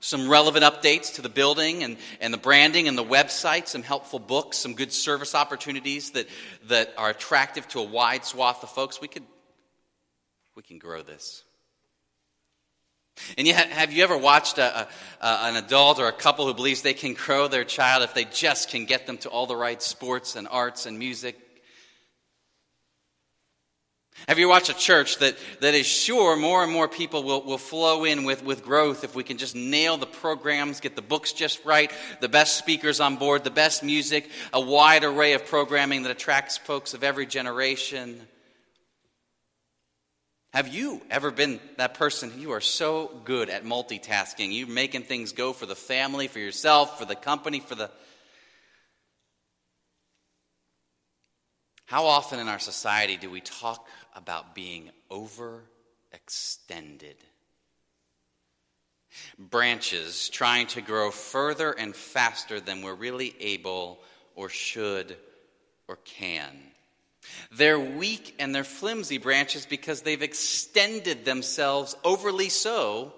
some 0.00 0.28
relevant 0.28 0.64
updates 0.64 1.14
to 1.14 1.22
the 1.22 1.28
building 1.28 1.84
and, 1.84 1.96
and 2.20 2.32
the 2.32 2.38
branding 2.38 2.88
and 2.88 2.96
the 2.96 3.04
website, 3.04 3.68
some 3.68 3.82
helpful 3.82 4.18
books, 4.18 4.56
some 4.56 4.74
good 4.74 4.92
service 4.92 5.34
opportunities 5.34 6.12
that, 6.12 6.26
that 6.68 6.92
are 6.96 7.10
attractive 7.10 7.68
to 7.68 7.80
a 7.80 7.84
wide 7.84 8.24
swath 8.24 8.62
of 8.62 8.70
folks. 8.70 9.00
We, 9.00 9.08
could, 9.08 9.24
we 10.56 10.62
can 10.62 10.78
grow 10.78 11.02
this. 11.02 11.44
And 13.38 13.46
yet, 13.46 13.68
have 13.70 13.92
you 13.92 14.02
ever 14.02 14.16
watched 14.16 14.58
a, 14.58 14.88
a, 15.20 15.26
an 15.42 15.56
adult 15.56 15.98
or 15.98 16.08
a 16.08 16.12
couple 16.12 16.46
who 16.46 16.54
believes 16.54 16.82
they 16.82 16.94
can 16.94 17.14
grow 17.14 17.48
their 17.48 17.64
child 17.64 18.02
if 18.02 18.14
they 18.14 18.24
just 18.24 18.70
can 18.70 18.84
get 18.84 19.06
them 19.06 19.18
to 19.18 19.28
all 19.28 19.46
the 19.46 19.56
right 19.56 19.80
sports 19.82 20.36
and 20.36 20.48
arts 20.48 20.86
and 20.86 20.98
music? 20.98 21.38
Have 24.28 24.38
you 24.38 24.48
watched 24.48 24.68
a 24.68 24.74
church 24.74 25.18
that, 25.18 25.36
that 25.60 25.74
is 25.74 25.86
sure 25.86 26.36
more 26.36 26.62
and 26.62 26.70
more 26.70 26.88
people 26.88 27.22
will, 27.22 27.42
will 27.42 27.58
flow 27.58 28.04
in 28.04 28.24
with, 28.24 28.44
with 28.44 28.62
growth 28.62 29.02
if 29.02 29.14
we 29.14 29.24
can 29.24 29.38
just 29.38 29.56
nail 29.56 29.96
the 29.96 30.06
programs, 30.06 30.80
get 30.80 30.94
the 30.94 31.02
books 31.02 31.32
just 31.32 31.64
right, 31.64 31.90
the 32.20 32.28
best 32.28 32.58
speakers 32.58 33.00
on 33.00 33.16
board, 33.16 33.44
the 33.44 33.50
best 33.50 33.82
music, 33.82 34.28
a 34.52 34.60
wide 34.60 35.04
array 35.04 35.32
of 35.32 35.46
programming 35.46 36.02
that 36.02 36.12
attracts 36.12 36.58
folks 36.58 36.92
of 36.92 37.02
every 37.02 37.24
generation? 37.24 38.26
Have 40.52 40.68
you 40.68 41.00
ever 41.10 41.30
been 41.30 41.60
that 41.76 41.94
person? 41.94 42.40
You 42.40 42.50
are 42.52 42.60
so 42.60 43.20
good 43.24 43.48
at 43.48 43.64
multitasking. 43.64 44.52
You're 44.52 44.66
making 44.66 45.04
things 45.04 45.30
go 45.30 45.52
for 45.52 45.64
the 45.64 45.76
family, 45.76 46.26
for 46.26 46.40
yourself, 46.40 46.98
for 46.98 47.04
the 47.04 47.14
company, 47.14 47.60
for 47.60 47.76
the. 47.76 47.88
How 51.84 52.06
often 52.06 52.40
in 52.40 52.48
our 52.48 52.58
society 52.58 53.16
do 53.16 53.30
we 53.30 53.40
talk 53.40 53.86
about 54.16 54.56
being 54.56 54.90
overextended? 55.08 57.14
Branches 59.38 60.28
trying 60.30 60.66
to 60.68 60.80
grow 60.80 61.12
further 61.12 61.70
and 61.70 61.94
faster 61.94 62.60
than 62.60 62.82
we're 62.82 62.94
really 62.94 63.36
able 63.38 64.00
or 64.34 64.48
should 64.48 65.16
or 65.86 65.94
can. 66.04 66.56
They're 67.52 67.80
weak 67.80 68.34
and 68.38 68.54
they're 68.54 68.64
flimsy 68.64 69.18
branches 69.18 69.66
because 69.66 70.02
they've 70.02 70.22
extended 70.22 71.24
themselves 71.24 71.96
overly 72.04 72.48
so 72.48 73.12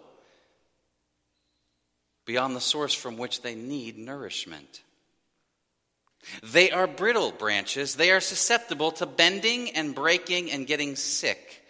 beyond 2.25 2.57
the 2.57 2.61
source 2.61 2.95
from 2.95 3.16
which 3.16 3.42
they 3.42 3.54
need 3.54 3.99
nourishment. 3.99 4.83
They 6.42 6.71
are 6.71 6.87
brittle 6.87 7.33
branches. 7.33 7.97
They 7.97 8.11
are 8.12 8.21
susceptible 8.21 8.92
to 8.92 9.07
bending 9.07 9.71
and 9.71 9.95
breaking 9.95 10.50
and 10.50 10.66
getting 10.66 10.97
sick 10.97 11.62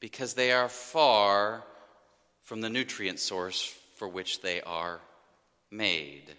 because 0.00 0.34
they 0.34 0.52
are 0.52 0.68
far 0.68 1.64
from 2.42 2.60
the 2.60 2.70
nutrient 2.70 3.18
source 3.18 3.74
for 3.96 4.06
which 4.06 4.42
they 4.42 4.60
are 4.62 5.00
made. 5.70 6.34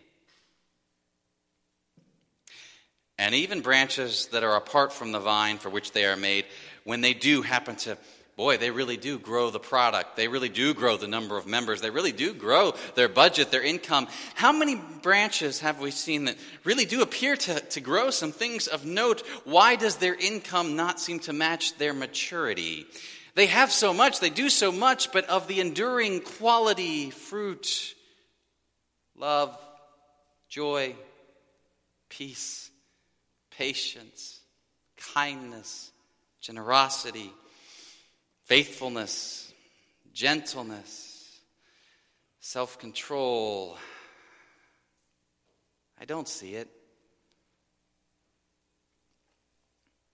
And 3.20 3.34
even 3.34 3.62
branches 3.62 4.28
that 4.28 4.44
are 4.44 4.56
apart 4.56 4.94
from 4.94 5.12
the 5.12 5.20
vine 5.20 5.58
for 5.58 5.70
which 5.70 5.92
they 5.92 6.06
are 6.06 6.16
made, 6.16 6.46
when 6.84 7.02
they 7.02 7.14
do 7.14 7.42
happen 7.42 7.76
to, 7.78 7.98
boy, 8.36 8.58
they 8.58 8.70
really 8.70 8.98
do 8.98 9.18
grow 9.18 9.50
the 9.50 9.60
product. 9.60 10.16
They 10.16 10.28
really 10.28 10.50
do 10.50 10.76
grow 10.76 10.98
the 10.98 11.08
number 11.08 11.36
of 11.36 11.48
members. 11.48 11.82
They 11.82 11.90
really 11.90 12.12
do 12.12 12.34
grow 12.34 12.76
their 12.94 13.10
budget, 13.10 13.50
their 13.50 13.64
income. 13.64 14.08
How 14.36 14.52
many 14.52 14.76
branches 15.02 15.60
have 15.62 15.80
we 15.80 15.90
seen 15.90 16.26
that 16.26 16.38
really 16.64 16.86
do 16.86 17.02
appear 17.02 17.36
to, 17.36 17.60
to 17.60 17.82
grow 17.82 18.12
some 18.12 18.32
things 18.32 18.68
of 18.68 18.86
note? 18.86 19.24
Why 19.46 19.76
does 19.76 19.96
their 19.96 20.16
income 20.16 20.76
not 20.76 21.00
seem 21.00 21.20
to 21.22 21.34
match 21.34 21.76
their 21.78 21.94
maturity? 21.94 22.86
They 23.34 23.48
have 23.48 23.72
so 23.72 23.94
much, 23.94 24.20
they 24.20 24.32
do 24.32 24.50
so 24.50 24.72
much, 24.72 25.12
but 25.12 25.26
of 25.26 25.48
the 25.48 25.60
enduring 25.60 26.22
quality, 26.22 27.12
fruit, 27.12 27.94
love, 29.16 29.56
joy, 30.50 30.96
peace, 32.10 32.67
patience, 33.58 34.42
kindness, 35.16 35.92
generosity, 36.40 37.34
faithfulness, 38.46 39.52
gentleness, 40.14 41.40
self 42.40 42.78
control. 42.78 43.78
I 46.00 46.06
don't 46.06 46.28
see 46.28 46.54
it. 46.54 46.70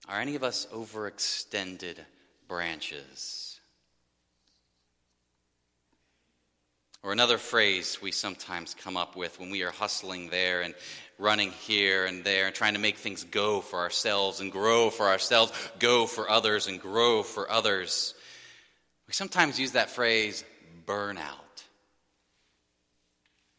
Are 0.08 0.20
any 0.20 0.36
of 0.36 0.42
us 0.42 0.66
overextended 0.72 1.98
branches? 2.48 3.53
Or 7.04 7.12
another 7.12 7.36
phrase 7.36 8.00
we 8.00 8.12
sometimes 8.12 8.74
come 8.74 8.96
up 8.96 9.14
with 9.14 9.38
when 9.38 9.50
we 9.50 9.62
are 9.62 9.70
hustling 9.70 10.30
there 10.30 10.62
and 10.62 10.74
running 11.18 11.50
here 11.50 12.06
and 12.06 12.24
there 12.24 12.46
and 12.46 12.54
trying 12.54 12.72
to 12.72 12.80
make 12.80 12.96
things 12.96 13.24
go 13.24 13.60
for 13.60 13.80
ourselves 13.80 14.40
and 14.40 14.50
grow 14.50 14.88
for 14.88 15.06
ourselves, 15.06 15.52
go 15.78 16.06
for 16.06 16.30
others 16.30 16.66
and 16.66 16.80
grow 16.80 17.22
for 17.22 17.50
others. 17.50 18.14
We 19.06 19.12
sometimes 19.12 19.60
use 19.60 19.72
that 19.72 19.90
phrase, 19.90 20.44
burnout. 20.86 21.20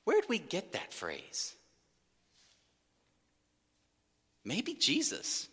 Where 0.05 0.19
did 0.19 0.29
we 0.29 0.39
get 0.39 0.73
that 0.73 0.91
phrase? 0.91 1.53
Maybe 4.43 4.73
Jesus. 4.73 5.47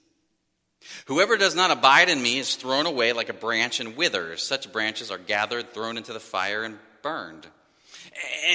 Whoever 1.06 1.36
does 1.36 1.54
not 1.54 1.70
abide 1.70 2.08
in 2.08 2.22
me 2.22 2.38
is 2.38 2.56
thrown 2.56 2.86
away 2.86 3.12
like 3.12 3.28
a 3.28 3.34
branch 3.34 3.80
and 3.80 3.96
withers. 3.98 4.42
Such 4.42 4.72
branches 4.72 5.10
are 5.10 5.18
gathered, 5.18 5.74
thrown 5.74 5.98
into 5.98 6.14
the 6.14 6.20
fire, 6.20 6.64
and 6.64 6.78
burned. 7.02 7.46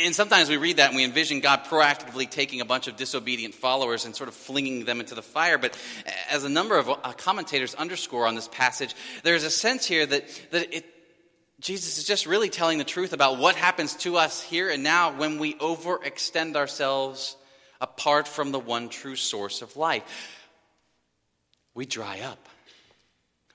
And 0.04 0.14
sometimes 0.14 0.50
we 0.50 0.58
read 0.58 0.78
that 0.78 0.90
and 0.90 0.96
we 0.96 1.04
envision 1.04 1.40
God 1.40 1.66
proactively 1.66 2.30
taking 2.30 2.62
a 2.62 2.66
bunch 2.66 2.88
of 2.88 2.96
disobedient 2.96 3.56
followers 3.56 4.06
and 4.06 4.16
sort 4.16 4.28
of 4.28 4.36
flinging 4.36 4.86
them 4.86 5.00
into 5.00 5.16
the 5.16 5.22
fire. 5.22 5.58
But 5.58 5.78
as 6.30 6.44
a 6.44 6.50
number 6.50 6.78
of 6.78 6.90
uh, 6.90 6.96
commentators 7.14 7.74
underscore 7.76 8.28
on 8.28 8.36
this 8.36 8.48
passage, 8.48 8.96
there's 9.24 9.44
a 9.44 9.50
sense 9.50 9.86
here 9.86 10.06
that, 10.06 10.24
that 10.52 10.74
it, 10.74 10.86
Jesus 11.60 11.98
is 11.98 12.04
just 12.04 12.28
really 12.28 12.50
telling 12.50 12.78
the 12.78 12.84
truth 12.84 13.14
about 13.14 13.40
what 13.40 13.56
happens 13.56 13.96
to 13.98 14.18
us 14.18 14.42
here 14.42 14.70
and 14.70 14.84
now 14.84 15.18
when 15.18 15.40
we 15.40 15.56
overextend 15.56 16.56
ourselves 16.56 17.36
apart 17.82 18.28
from 18.28 18.52
the 18.52 18.60
one 18.60 18.90
true 18.90 19.16
source 19.16 19.62
of 19.62 19.76
life. 19.76 20.04
We 21.74 21.86
dry 21.86 22.22
up. 22.22 22.48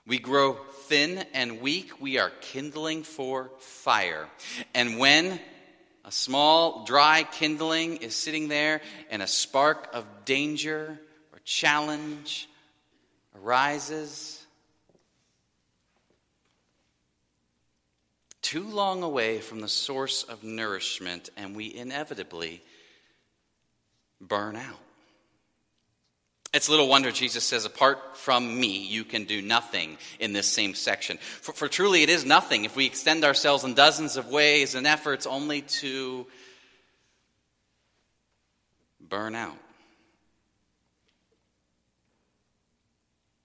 We 0.05 0.19
grow 0.19 0.53
thin 0.87 1.25
and 1.33 1.61
weak. 1.61 2.01
We 2.01 2.17
are 2.17 2.31
kindling 2.41 3.03
for 3.03 3.51
fire. 3.59 4.27
And 4.73 4.99
when 4.99 5.39
a 6.05 6.11
small, 6.11 6.85
dry 6.85 7.23
kindling 7.23 7.97
is 7.97 8.15
sitting 8.15 8.47
there, 8.47 8.81
and 9.09 9.21
a 9.21 9.27
spark 9.27 9.89
of 9.93 10.05
danger 10.25 10.99
or 11.31 11.39
challenge 11.45 12.49
arises. 13.35 14.45
Too 18.41 18.63
long 18.63 19.03
away 19.03 19.39
from 19.39 19.61
the 19.61 19.69
source 19.69 20.23
of 20.23 20.43
nourishment, 20.43 21.29
and 21.37 21.55
we 21.55 21.73
inevitably 21.73 22.61
burn 24.19 24.55
out. 24.55 24.79
It's 26.53 26.69
little 26.69 26.87
wonder 26.87 27.11
Jesus 27.11 27.43
says, 27.43 27.65
Apart 27.65 28.15
from 28.15 28.59
me, 28.59 28.85
you 28.85 29.03
can 29.03 29.25
do 29.25 29.41
nothing 29.41 29.97
in 30.19 30.33
this 30.33 30.47
same 30.47 30.75
section. 30.75 31.17
For, 31.17 31.51
for, 31.51 31.67
truly, 31.67 32.03
it 32.03 32.09
is 32.09 32.25
nothing 32.25 32.63
if 32.63 32.75
we 32.75 32.85
extend 32.85 33.23
ourselves 33.23 33.63
in 33.63 33.73
dozens 33.73 34.17
of 34.17 34.27
ways 34.27 34.75
and 34.75 34.85
efforts 34.85 35.25
only 35.25 35.61
to 35.61 36.27
burn 39.01 39.33
out. 39.33 39.57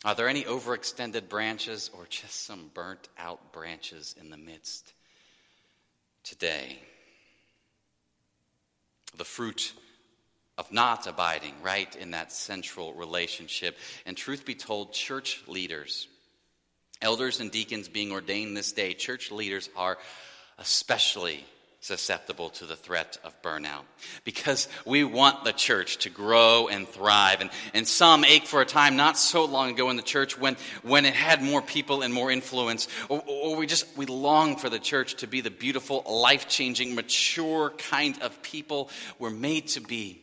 Are 0.05 0.15
there 0.15 0.29
any 0.29 0.45
overextended 0.45 1.29
branches 1.31 1.91
or 1.97 2.07
just 2.09 2.45
some 2.45 2.71
burnt 2.75 3.09
out 3.19 3.53
branches 3.53 4.15
in 4.21 4.29
the 4.29 4.37
midst 4.37 4.93
today? 6.25 6.79
The 9.17 9.25
fruit 9.25 9.73
of 10.59 10.71
not 10.73 11.07
abiding 11.07 11.55
right 11.63 11.95
in 11.97 12.11
that 12.11 12.33
central 12.33 12.93
relationship. 12.93 13.79
And 14.05 14.17
truth 14.17 14.45
be 14.45 14.57
told, 14.57 14.93
church 14.93 15.43
leaders, 15.47 16.09
elders 17.01 17.39
and 17.39 17.51
deacons 17.51 17.89
being 17.89 18.11
ordained 18.11 18.57
this 18.57 18.73
day, 18.73 18.93
church 18.93 19.31
leaders 19.31 19.71
are 19.77 19.97
especially 20.59 21.45
susceptible 21.81 22.51
to 22.51 22.67
the 22.67 22.75
threat 22.75 23.19
of 23.23 23.41
burnout. 23.41 23.85
Because 24.25 24.67
we 24.85 25.05
want 25.05 25.45
the 25.45 25.53
church 25.53 25.99
to 25.99 26.11
grow 26.11 26.67
and 26.67 26.89
thrive. 26.89 27.41
And, 27.41 27.51
and 27.73 27.87
some 27.87 28.25
ache 28.25 28.47
for 28.47 28.61
a 28.61 28.67
time 28.67 28.97
not 28.97 29.17
so 29.17 29.45
long 29.45 29.71
ago 29.71 29.89
in 29.89 29.97
the 29.97 30.03
church 30.03 30.37
when, 30.37 30.57
when 30.83 31.07
it 31.07 31.15
had 31.15 31.41
more 31.41 31.63
people 31.63 32.03
and 32.03 32.13
more 32.13 32.33
influence. 32.33 32.89
Or, 33.09 33.23
or 33.29 33.57
we 33.57 33.69
just 33.69 33.97
we 33.97 34.07
long 34.07 34.57
for 34.57 34.69
the 34.69 34.81
church 34.81 35.15
to 35.19 35.29
be 35.29 35.41
the 35.41 35.53
beautiful 35.53 36.03
life-changing 36.05 36.97
mature 36.97 37.71
kind 37.71 38.21
of 38.23 38.43
people 38.43 38.91
we're 39.21 39.31
made 39.31 39.69
to 39.69 39.81
be 39.81 40.21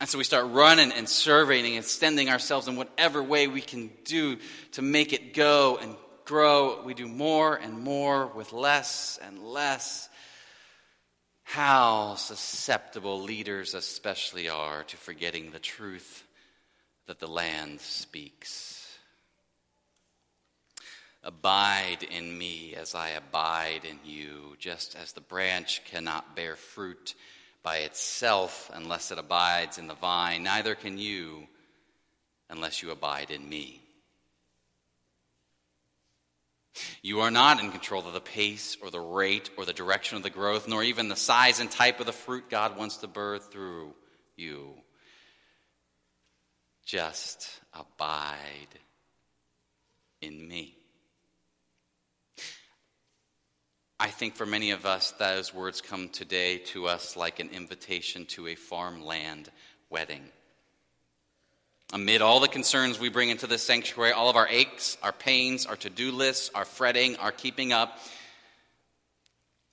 and 0.00 0.08
so 0.08 0.16
we 0.16 0.24
start 0.24 0.46
running 0.50 0.92
and 0.92 1.08
surveying 1.08 1.64
and 1.64 1.84
extending 1.84 2.28
ourselves 2.30 2.68
in 2.68 2.76
whatever 2.76 3.22
way 3.22 3.48
we 3.48 3.60
can 3.60 3.90
do 4.04 4.38
to 4.72 4.82
make 4.82 5.12
it 5.12 5.34
go 5.34 5.76
and 5.80 5.96
grow. 6.24 6.82
We 6.84 6.94
do 6.94 7.08
more 7.08 7.56
and 7.56 7.80
more 7.80 8.28
with 8.28 8.52
less 8.52 9.18
and 9.20 9.42
less. 9.42 10.08
How 11.42 12.14
susceptible 12.14 13.22
leaders, 13.22 13.74
especially, 13.74 14.48
are 14.48 14.84
to 14.84 14.96
forgetting 14.96 15.50
the 15.50 15.58
truth 15.58 16.22
that 17.06 17.18
the 17.18 17.26
land 17.26 17.80
speaks. 17.80 18.98
Abide 21.24 22.04
in 22.08 22.38
me 22.38 22.74
as 22.76 22.94
I 22.94 23.10
abide 23.10 23.80
in 23.84 23.98
you, 24.04 24.54
just 24.60 24.94
as 24.94 25.12
the 25.12 25.20
branch 25.20 25.82
cannot 25.86 26.36
bear 26.36 26.54
fruit 26.54 27.14
by 27.68 27.80
itself 27.80 28.70
unless 28.72 29.10
it 29.10 29.18
abides 29.18 29.76
in 29.76 29.88
the 29.88 29.94
vine, 29.94 30.42
neither 30.42 30.74
can 30.74 30.96
you 30.96 31.46
unless 32.48 32.82
you 32.82 32.90
abide 32.90 33.30
in 33.30 33.46
me. 33.46 33.82
You 37.02 37.20
are 37.20 37.30
not 37.30 37.60
in 37.62 37.70
control 37.70 38.06
of 38.06 38.14
the 38.14 38.22
pace 38.22 38.78
or 38.80 38.90
the 38.90 38.98
rate 38.98 39.50
or 39.58 39.66
the 39.66 39.74
direction 39.74 40.16
of 40.16 40.22
the 40.22 40.30
growth, 40.30 40.66
nor 40.66 40.82
even 40.82 41.10
the 41.10 41.14
size 41.14 41.60
and 41.60 41.70
type 41.70 42.00
of 42.00 42.06
the 42.06 42.12
fruit 42.12 42.48
God 42.48 42.78
wants 42.78 42.96
to 42.98 43.06
birth 43.06 43.52
through 43.52 43.92
you. 44.34 44.72
Just 46.86 47.50
abide 47.74 48.78
in 50.22 50.48
me. 50.48 50.77
I 54.00 54.08
think 54.08 54.36
for 54.36 54.46
many 54.46 54.70
of 54.70 54.86
us, 54.86 55.10
those 55.12 55.52
words 55.52 55.80
come 55.80 56.08
today 56.08 56.58
to 56.66 56.86
us 56.86 57.16
like 57.16 57.40
an 57.40 57.50
invitation 57.50 58.26
to 58.26 58.46
a 58.46 58.54
farmland 58.54 59.50
wedding. 59.90 60.22
Amid 61.92 62.22
all 62.22 62.38
the 62.38 62.46
concerns 62.46 63.00
we 63.00 63.08
bring 63.08 63.30
into 63.30 63.48
this 63.48 63.62
sanctuary, 63.62 64.12
all 64.12 64.30
of 64.30 64.36
our 64.36 64.46
aches, 64.46 64.96
our 65.02 65.12
pains, 65.12 65.66
our 65.66 65.74
to 65.76 65.90
do 65.90 66.12
lists, 66.12 66.48
our 66.54 66.64
fretting, 66.64 67.16
our 67.16 67.32
keeping 67.32 67.72
up, 67.72 67.98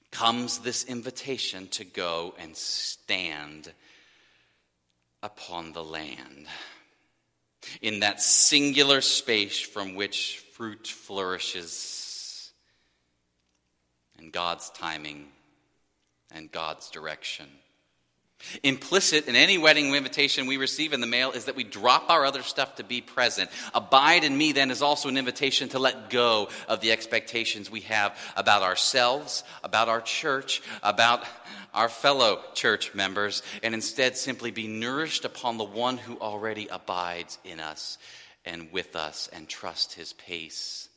comes 0.09 0.59
this 0.59 0.85
invitation 0.85 1.67
to 1.67 1.83
go 1.83 2.33
and 2.39 2.55
stand 2.55 3.71
upon 5.21 5.73
the 5.73 5.83
land. 5.83 6.47
In 7.81 7.99
that 7.99 8.21
singular 8.21 9.01
space 9.01 9.59
from 9.59 9.93
which 9.93 10.43
fruit 10.53 10.88
flourishes 10.88 11.69
and 14.19 14.32
God's 14.32 14.69
timing 14.71 15.28
and 16.32 16.51
God's 16.51 16.89
direction 16.89 17.47
Implicit 18.63 19.28
in 19.28 19.36
any 19.36 19.58
wedding 19.58 19.95
invitation 19.95 20.45
we 20.45 20.58
receive 20.58 20.93
in 20.93 21.01
the 21.01 21.08
mail 21.08 21.32
is 21.32 21.45
that 21.45 21.56
we 21.56 21.63
drop 21.63 22.10
our 22.10 22.25
other 22.25 22.43
stuff 22.43 22.75
to 22.75 22.84
be 22.84 23.01
present. 23.01 23.49
Abide 23.73 24.23
in 24.23 24.38
me, 24.38 24.51
then, 24.51 24.71
is 24.71 24.82
also 24.82 25.10
an 25.10 25.17
invitation 25.17 25.69
to 25.69 25.80
let 25.80 26.10
go 26.10 26.49
of 26.67 26.82
the 26.82 26.91
expectations 26.91 27.71
we 27.71 27.82
have 27.82 28.15
about 28.36 28.62
ourselves, 28.62 29.43
about 29.63 29.89
our 29.89 30.01
church, 30.01 30.62
about 30.84 31.23
our 31.73 31.89
fellow 31.89 32.39
church 32.54 32.93
members, 32.93 33.41
and 33.63 33.73
instead 33.73 34.15
simply 34.15 34.51
be 34.51 34.67
nourished 34.67 35.25
upon 35.25 35.58
the 35.58 35.63
one 35.63 35.97
who 35.97 36.19
already 36.19 36.67
abides 36.67 37.39
in 37.45 37.60
us 37.60 37.97
and 38.43 38.71
with 38.71 38.95
us 38.95 39.28
and 39.34 39.47
trust 39.47 39.93
his 39.93 40.13
pace, 40.13 40.88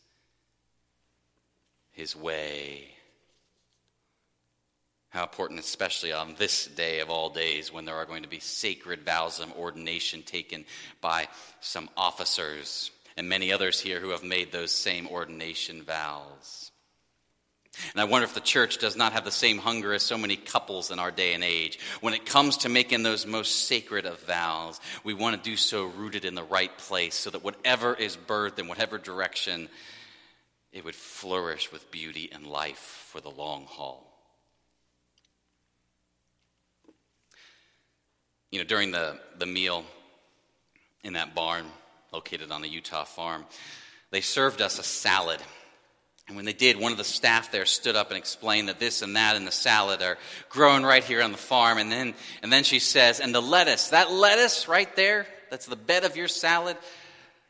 his 1.92 2.14
way 2.14 2.97
how 5.10 5.22
important, 5.22 5.60
especially 5.60 6.12
on 6.12 6.34
this 6.38 6.66
day 6.66 7.00
of 7.00 7.08
all 7.08 7.30
days, 7.30 7.72
when 7.72 7.84
there 7.84 7.96
are 7.96 8.04
going 8.04 8.22
to 8.22 8.28
be 8.28 8.40
sacred 8.40 9.04
vows 9.04 9.40
of 9.40 9.52
ordination 9.56 10.22
taken 10.22 10.64
by 11.00 11.28
some 11.60 11.88
officers 11.96 12.90
and 13.16 13.28
many 13.28 13.52
others 13.52 13.80
here 13.80 14.00
who 14.00 14.10
have 14.10 14.22
made 14.22 14.52
those 14.52 14.70
same 14.70 15.08
ordination 15.08 15.82
vows. 15.82 16.70
And 17.92 18.00
I 18.00 18.04
wonder 18.04 18.24
if 18.24 18.34
the 18.34 18.40
church 18.40 18.78
does 18.78 18.96
not 18.96 19.12
have 19.12 19.24
the 19.24 19.30
same 19.30 19.58
hunger 19.58 19.92
as 19.92 20.02
so 20.02 20.18
many 20.18 20.36
couples 20.36 20.90
in 20.90 20.98
our 20.98 21.10
day 21.10 21.34
and 21.34 21.44
age. 21.44 21.78
When 22.00 22.14
it 22.14 22.26
comes 22.26 22.58
to 22.58 22.68
making 22.68 23.02
those 23.02 23.26
most 23.26 23.68
sacred 23.68 24.04
of 24.04 24.20
vows, 24.22 24.80
we 25.04 25.14
want 25.14 25.36
to 25.36 25.50
do 25.50 25.56
so 25.56 25.84
rooted 25.86 26.24
in 26.24 26.34
the 26.34 26.42
right 26.42 26.76
place 26.76 27.14
so 27.14 27.30
that 27.30 27.44
whatever 27.44 27.94
is 27.94 28.16
birthed 28.16 28.58
in 28.58 28.68
whatever 28.68 28.98
direction, 28.98 29.68
it 30.72 30.84
would 30.84 30.94
flourish 30.94 31.70
with 31.72 31.90
beauty 31.90 32.30
and 32.32 32.46
life 32.46 33.06
for 33.12 33.20
the 33.20 33.30
long 33.30 33.64
haul. 33.64 34.07
You 38.50 38.58
know, 38.58 38.64
during 38.64 38.90
the, 38.90 39.18
the 39.38 39.46
meal 39.46 39.84
in 41.04 41.14
that 41.14 41.34
barn 41.34 41.66
located 42.12 42.50
on 42.50 42.62
the 42.62 42.68
Utah 42.68 43.04
farm, 43.04 43.44
they 44.10 44.20
served 44.20 44.60
us 44.60 44.78
a 44.78 44.82
salad. 44.82 45.40
And 46.26 46.36
when 46.36 46.44
they 46.44 46.52
did, 46.52 46.78
one 46.78 46.92
of 46.92 46.98
the 46.98 47.04
staff 47.04 47.50
there 47.50 47.66
stood 47.66 47.96
up 47.96 48.10
and 48.10 48.18
explained 48.18 48.68
that 48.68 48.78
this 48.78 49.02
and 49.02 49.16
that 49.16 49.36
in 49.36 49.44
the 49.44 49.50
salad 49.50 50.02
are 50.02 50.18
growing 50.50 50.82
right 50.82 51.04
here 51.04 51.22
on 51.22 51.32
the 51.32 51.38
farm. 51.38 51.78
And 51.78 51.90
then, 51.90 52.14
and 52.42 52.52
then 52.52 52.64
she 52.64 52.78
says, 52.78 53.20
and 53.20 53.34
the 53.34 53.40
lettuce, 53.40 53.90
that 53.90 54.10
lettuce 54.10 54.68
right 54.68 54.94
there, 54.96 55.26
that's 55.50 55.66
the 55.66 55.76
bed 55.76 56.04
of 56.04 56.16
your 56.16 56.28
salad, 56.28 56.76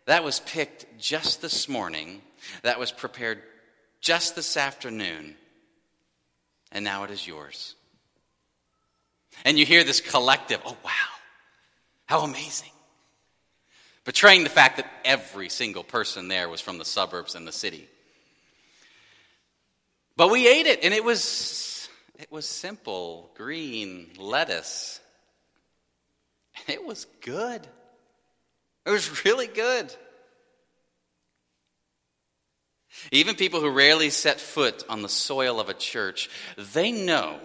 that 0.07 0.25
was 0.25 0.41
picked 0.41 0.87
just 0.99 1.43
this 1.43 1.69
morning. 1.69 2.23
That 2.63 2.79
was 2.79 2.93
prepared 2.93 3.43
just 4.01 4.37
this 4.37 4.57
afternoon. 4.57 5.35
And 6.71 6.85
now 6.85 7.05
it 7.05 7.11
is 7.11 7.27
yours. 7.27 7.75
And 9.45 9.59
you 9.59 9.65
hear 9.65 9.85
this 9.85 10.01
collective, 10.01 10.61
oh, 10.65 10.77
wow, 10.85 10.91
how 12.07 12.21
amazing. 12.21 12.71
Betraying 14.05 14.45
the 14.45 14.51
fact 14.51 14.79
that 14.79 14.91
every 15.05 15.49
single 15.49 15.85
person 15.85 16.29
there 16.29 16.49
was 16.49 16.61
from 16.61 16.79
the 16.79 16.85
suburbs 16.85 17.35
and 17.35 17.47
the 17.47 17.53
city. 17.53 17.89
But 20.17 20.31
we 20.31 20.49
ate 20.49 20.67
it, 20.67 20.83
and 20.83 20.93
it 20.93 21.05
was, 21.05 21.89
it 22.19 22.33
was 22.33 22.47
simple 22.47 23.31
green 23.37 24.09
lettuce. 24.19 25.01
It 26.67 26.85
was 26.85 27.07
good. 27.21 27.67
It 28.85 28.91
was 28.91 29.25
really 29.25 29.47
good. 29.47 29.95
Even 33.13 33.37
people 33.37 33.61
who 33.61 33.71
rarely 33.71 34.11
set 34.11 34.41
foot 34.41 34.83
on 34.89 35.03
the 35.03 35.09
soil 35.09 35.61
of 35.61 35.69
a 35.69 35.75
church, 35.75 36.29
they 36.57 36.91
know 36.91 37.39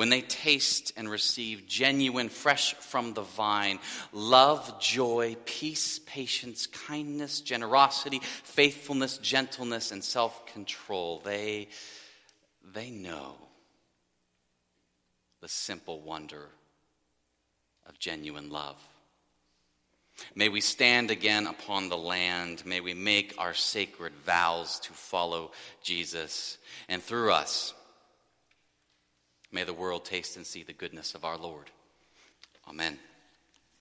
when 0.00 0.08
they 0.08 0.22
taste 0.22 0.94
and 0.96 1.10
receive 1.10 1.66
genuine, 1.66 2.30
fresh 2.30 2.72
from 2.72 3.12
the 3.12 3.20
vine, 3.20 3.78
love, 4.14 4.80
joy, 4.80 5.36
peace, 5.44 5.98
patience, 6.06 6.66
kindness, 6.66 7.42
generosity, 7.42 8.18
faithfulness, 8.42 9.18
gentleness, 9.18 9.92
and 9.92 10.02
self 10.02 10.46
control, 10.54 11.20
they, 11.22 11.68
they 12.72 12.90
know 12.90 13.34
the 15.42 15.48
simple 15.48 16.00
wonder 16.00 16.46
of 17.86 17.98
genuine 17.98 18.48
love. 18.48 18.78
May 20.34 20.48
we 20.48 20.62
stand 20.62 21.10
again 21.10 21.46
upon 21.46 21.90
the 21.90 21.98
land. 21.98 22.64
May 22.64 22.80
we 22.80 22.94
make 22.94 23.34
our 23.36 23.52
sacred 23.52 24.14
vows 24.24 24.80
to 24.80 24.94
follow 24.94 25.50
Jesus. 25.82 26.56
And 26.88 27.02
through 27.02 27.32
us, 27.32 27.74
May 29.52 29.64
the 29.64 29.72
world 29.72 30.04
taste 30.04 30.36
and 30.36 30.46
see 30.46 30.62
the 30.62 30.72
goodness 30.72 31.14
of 31.14 31.24
our 31.24 31.36
Lord. 31.36 31.70
Amen. 32.68 32.98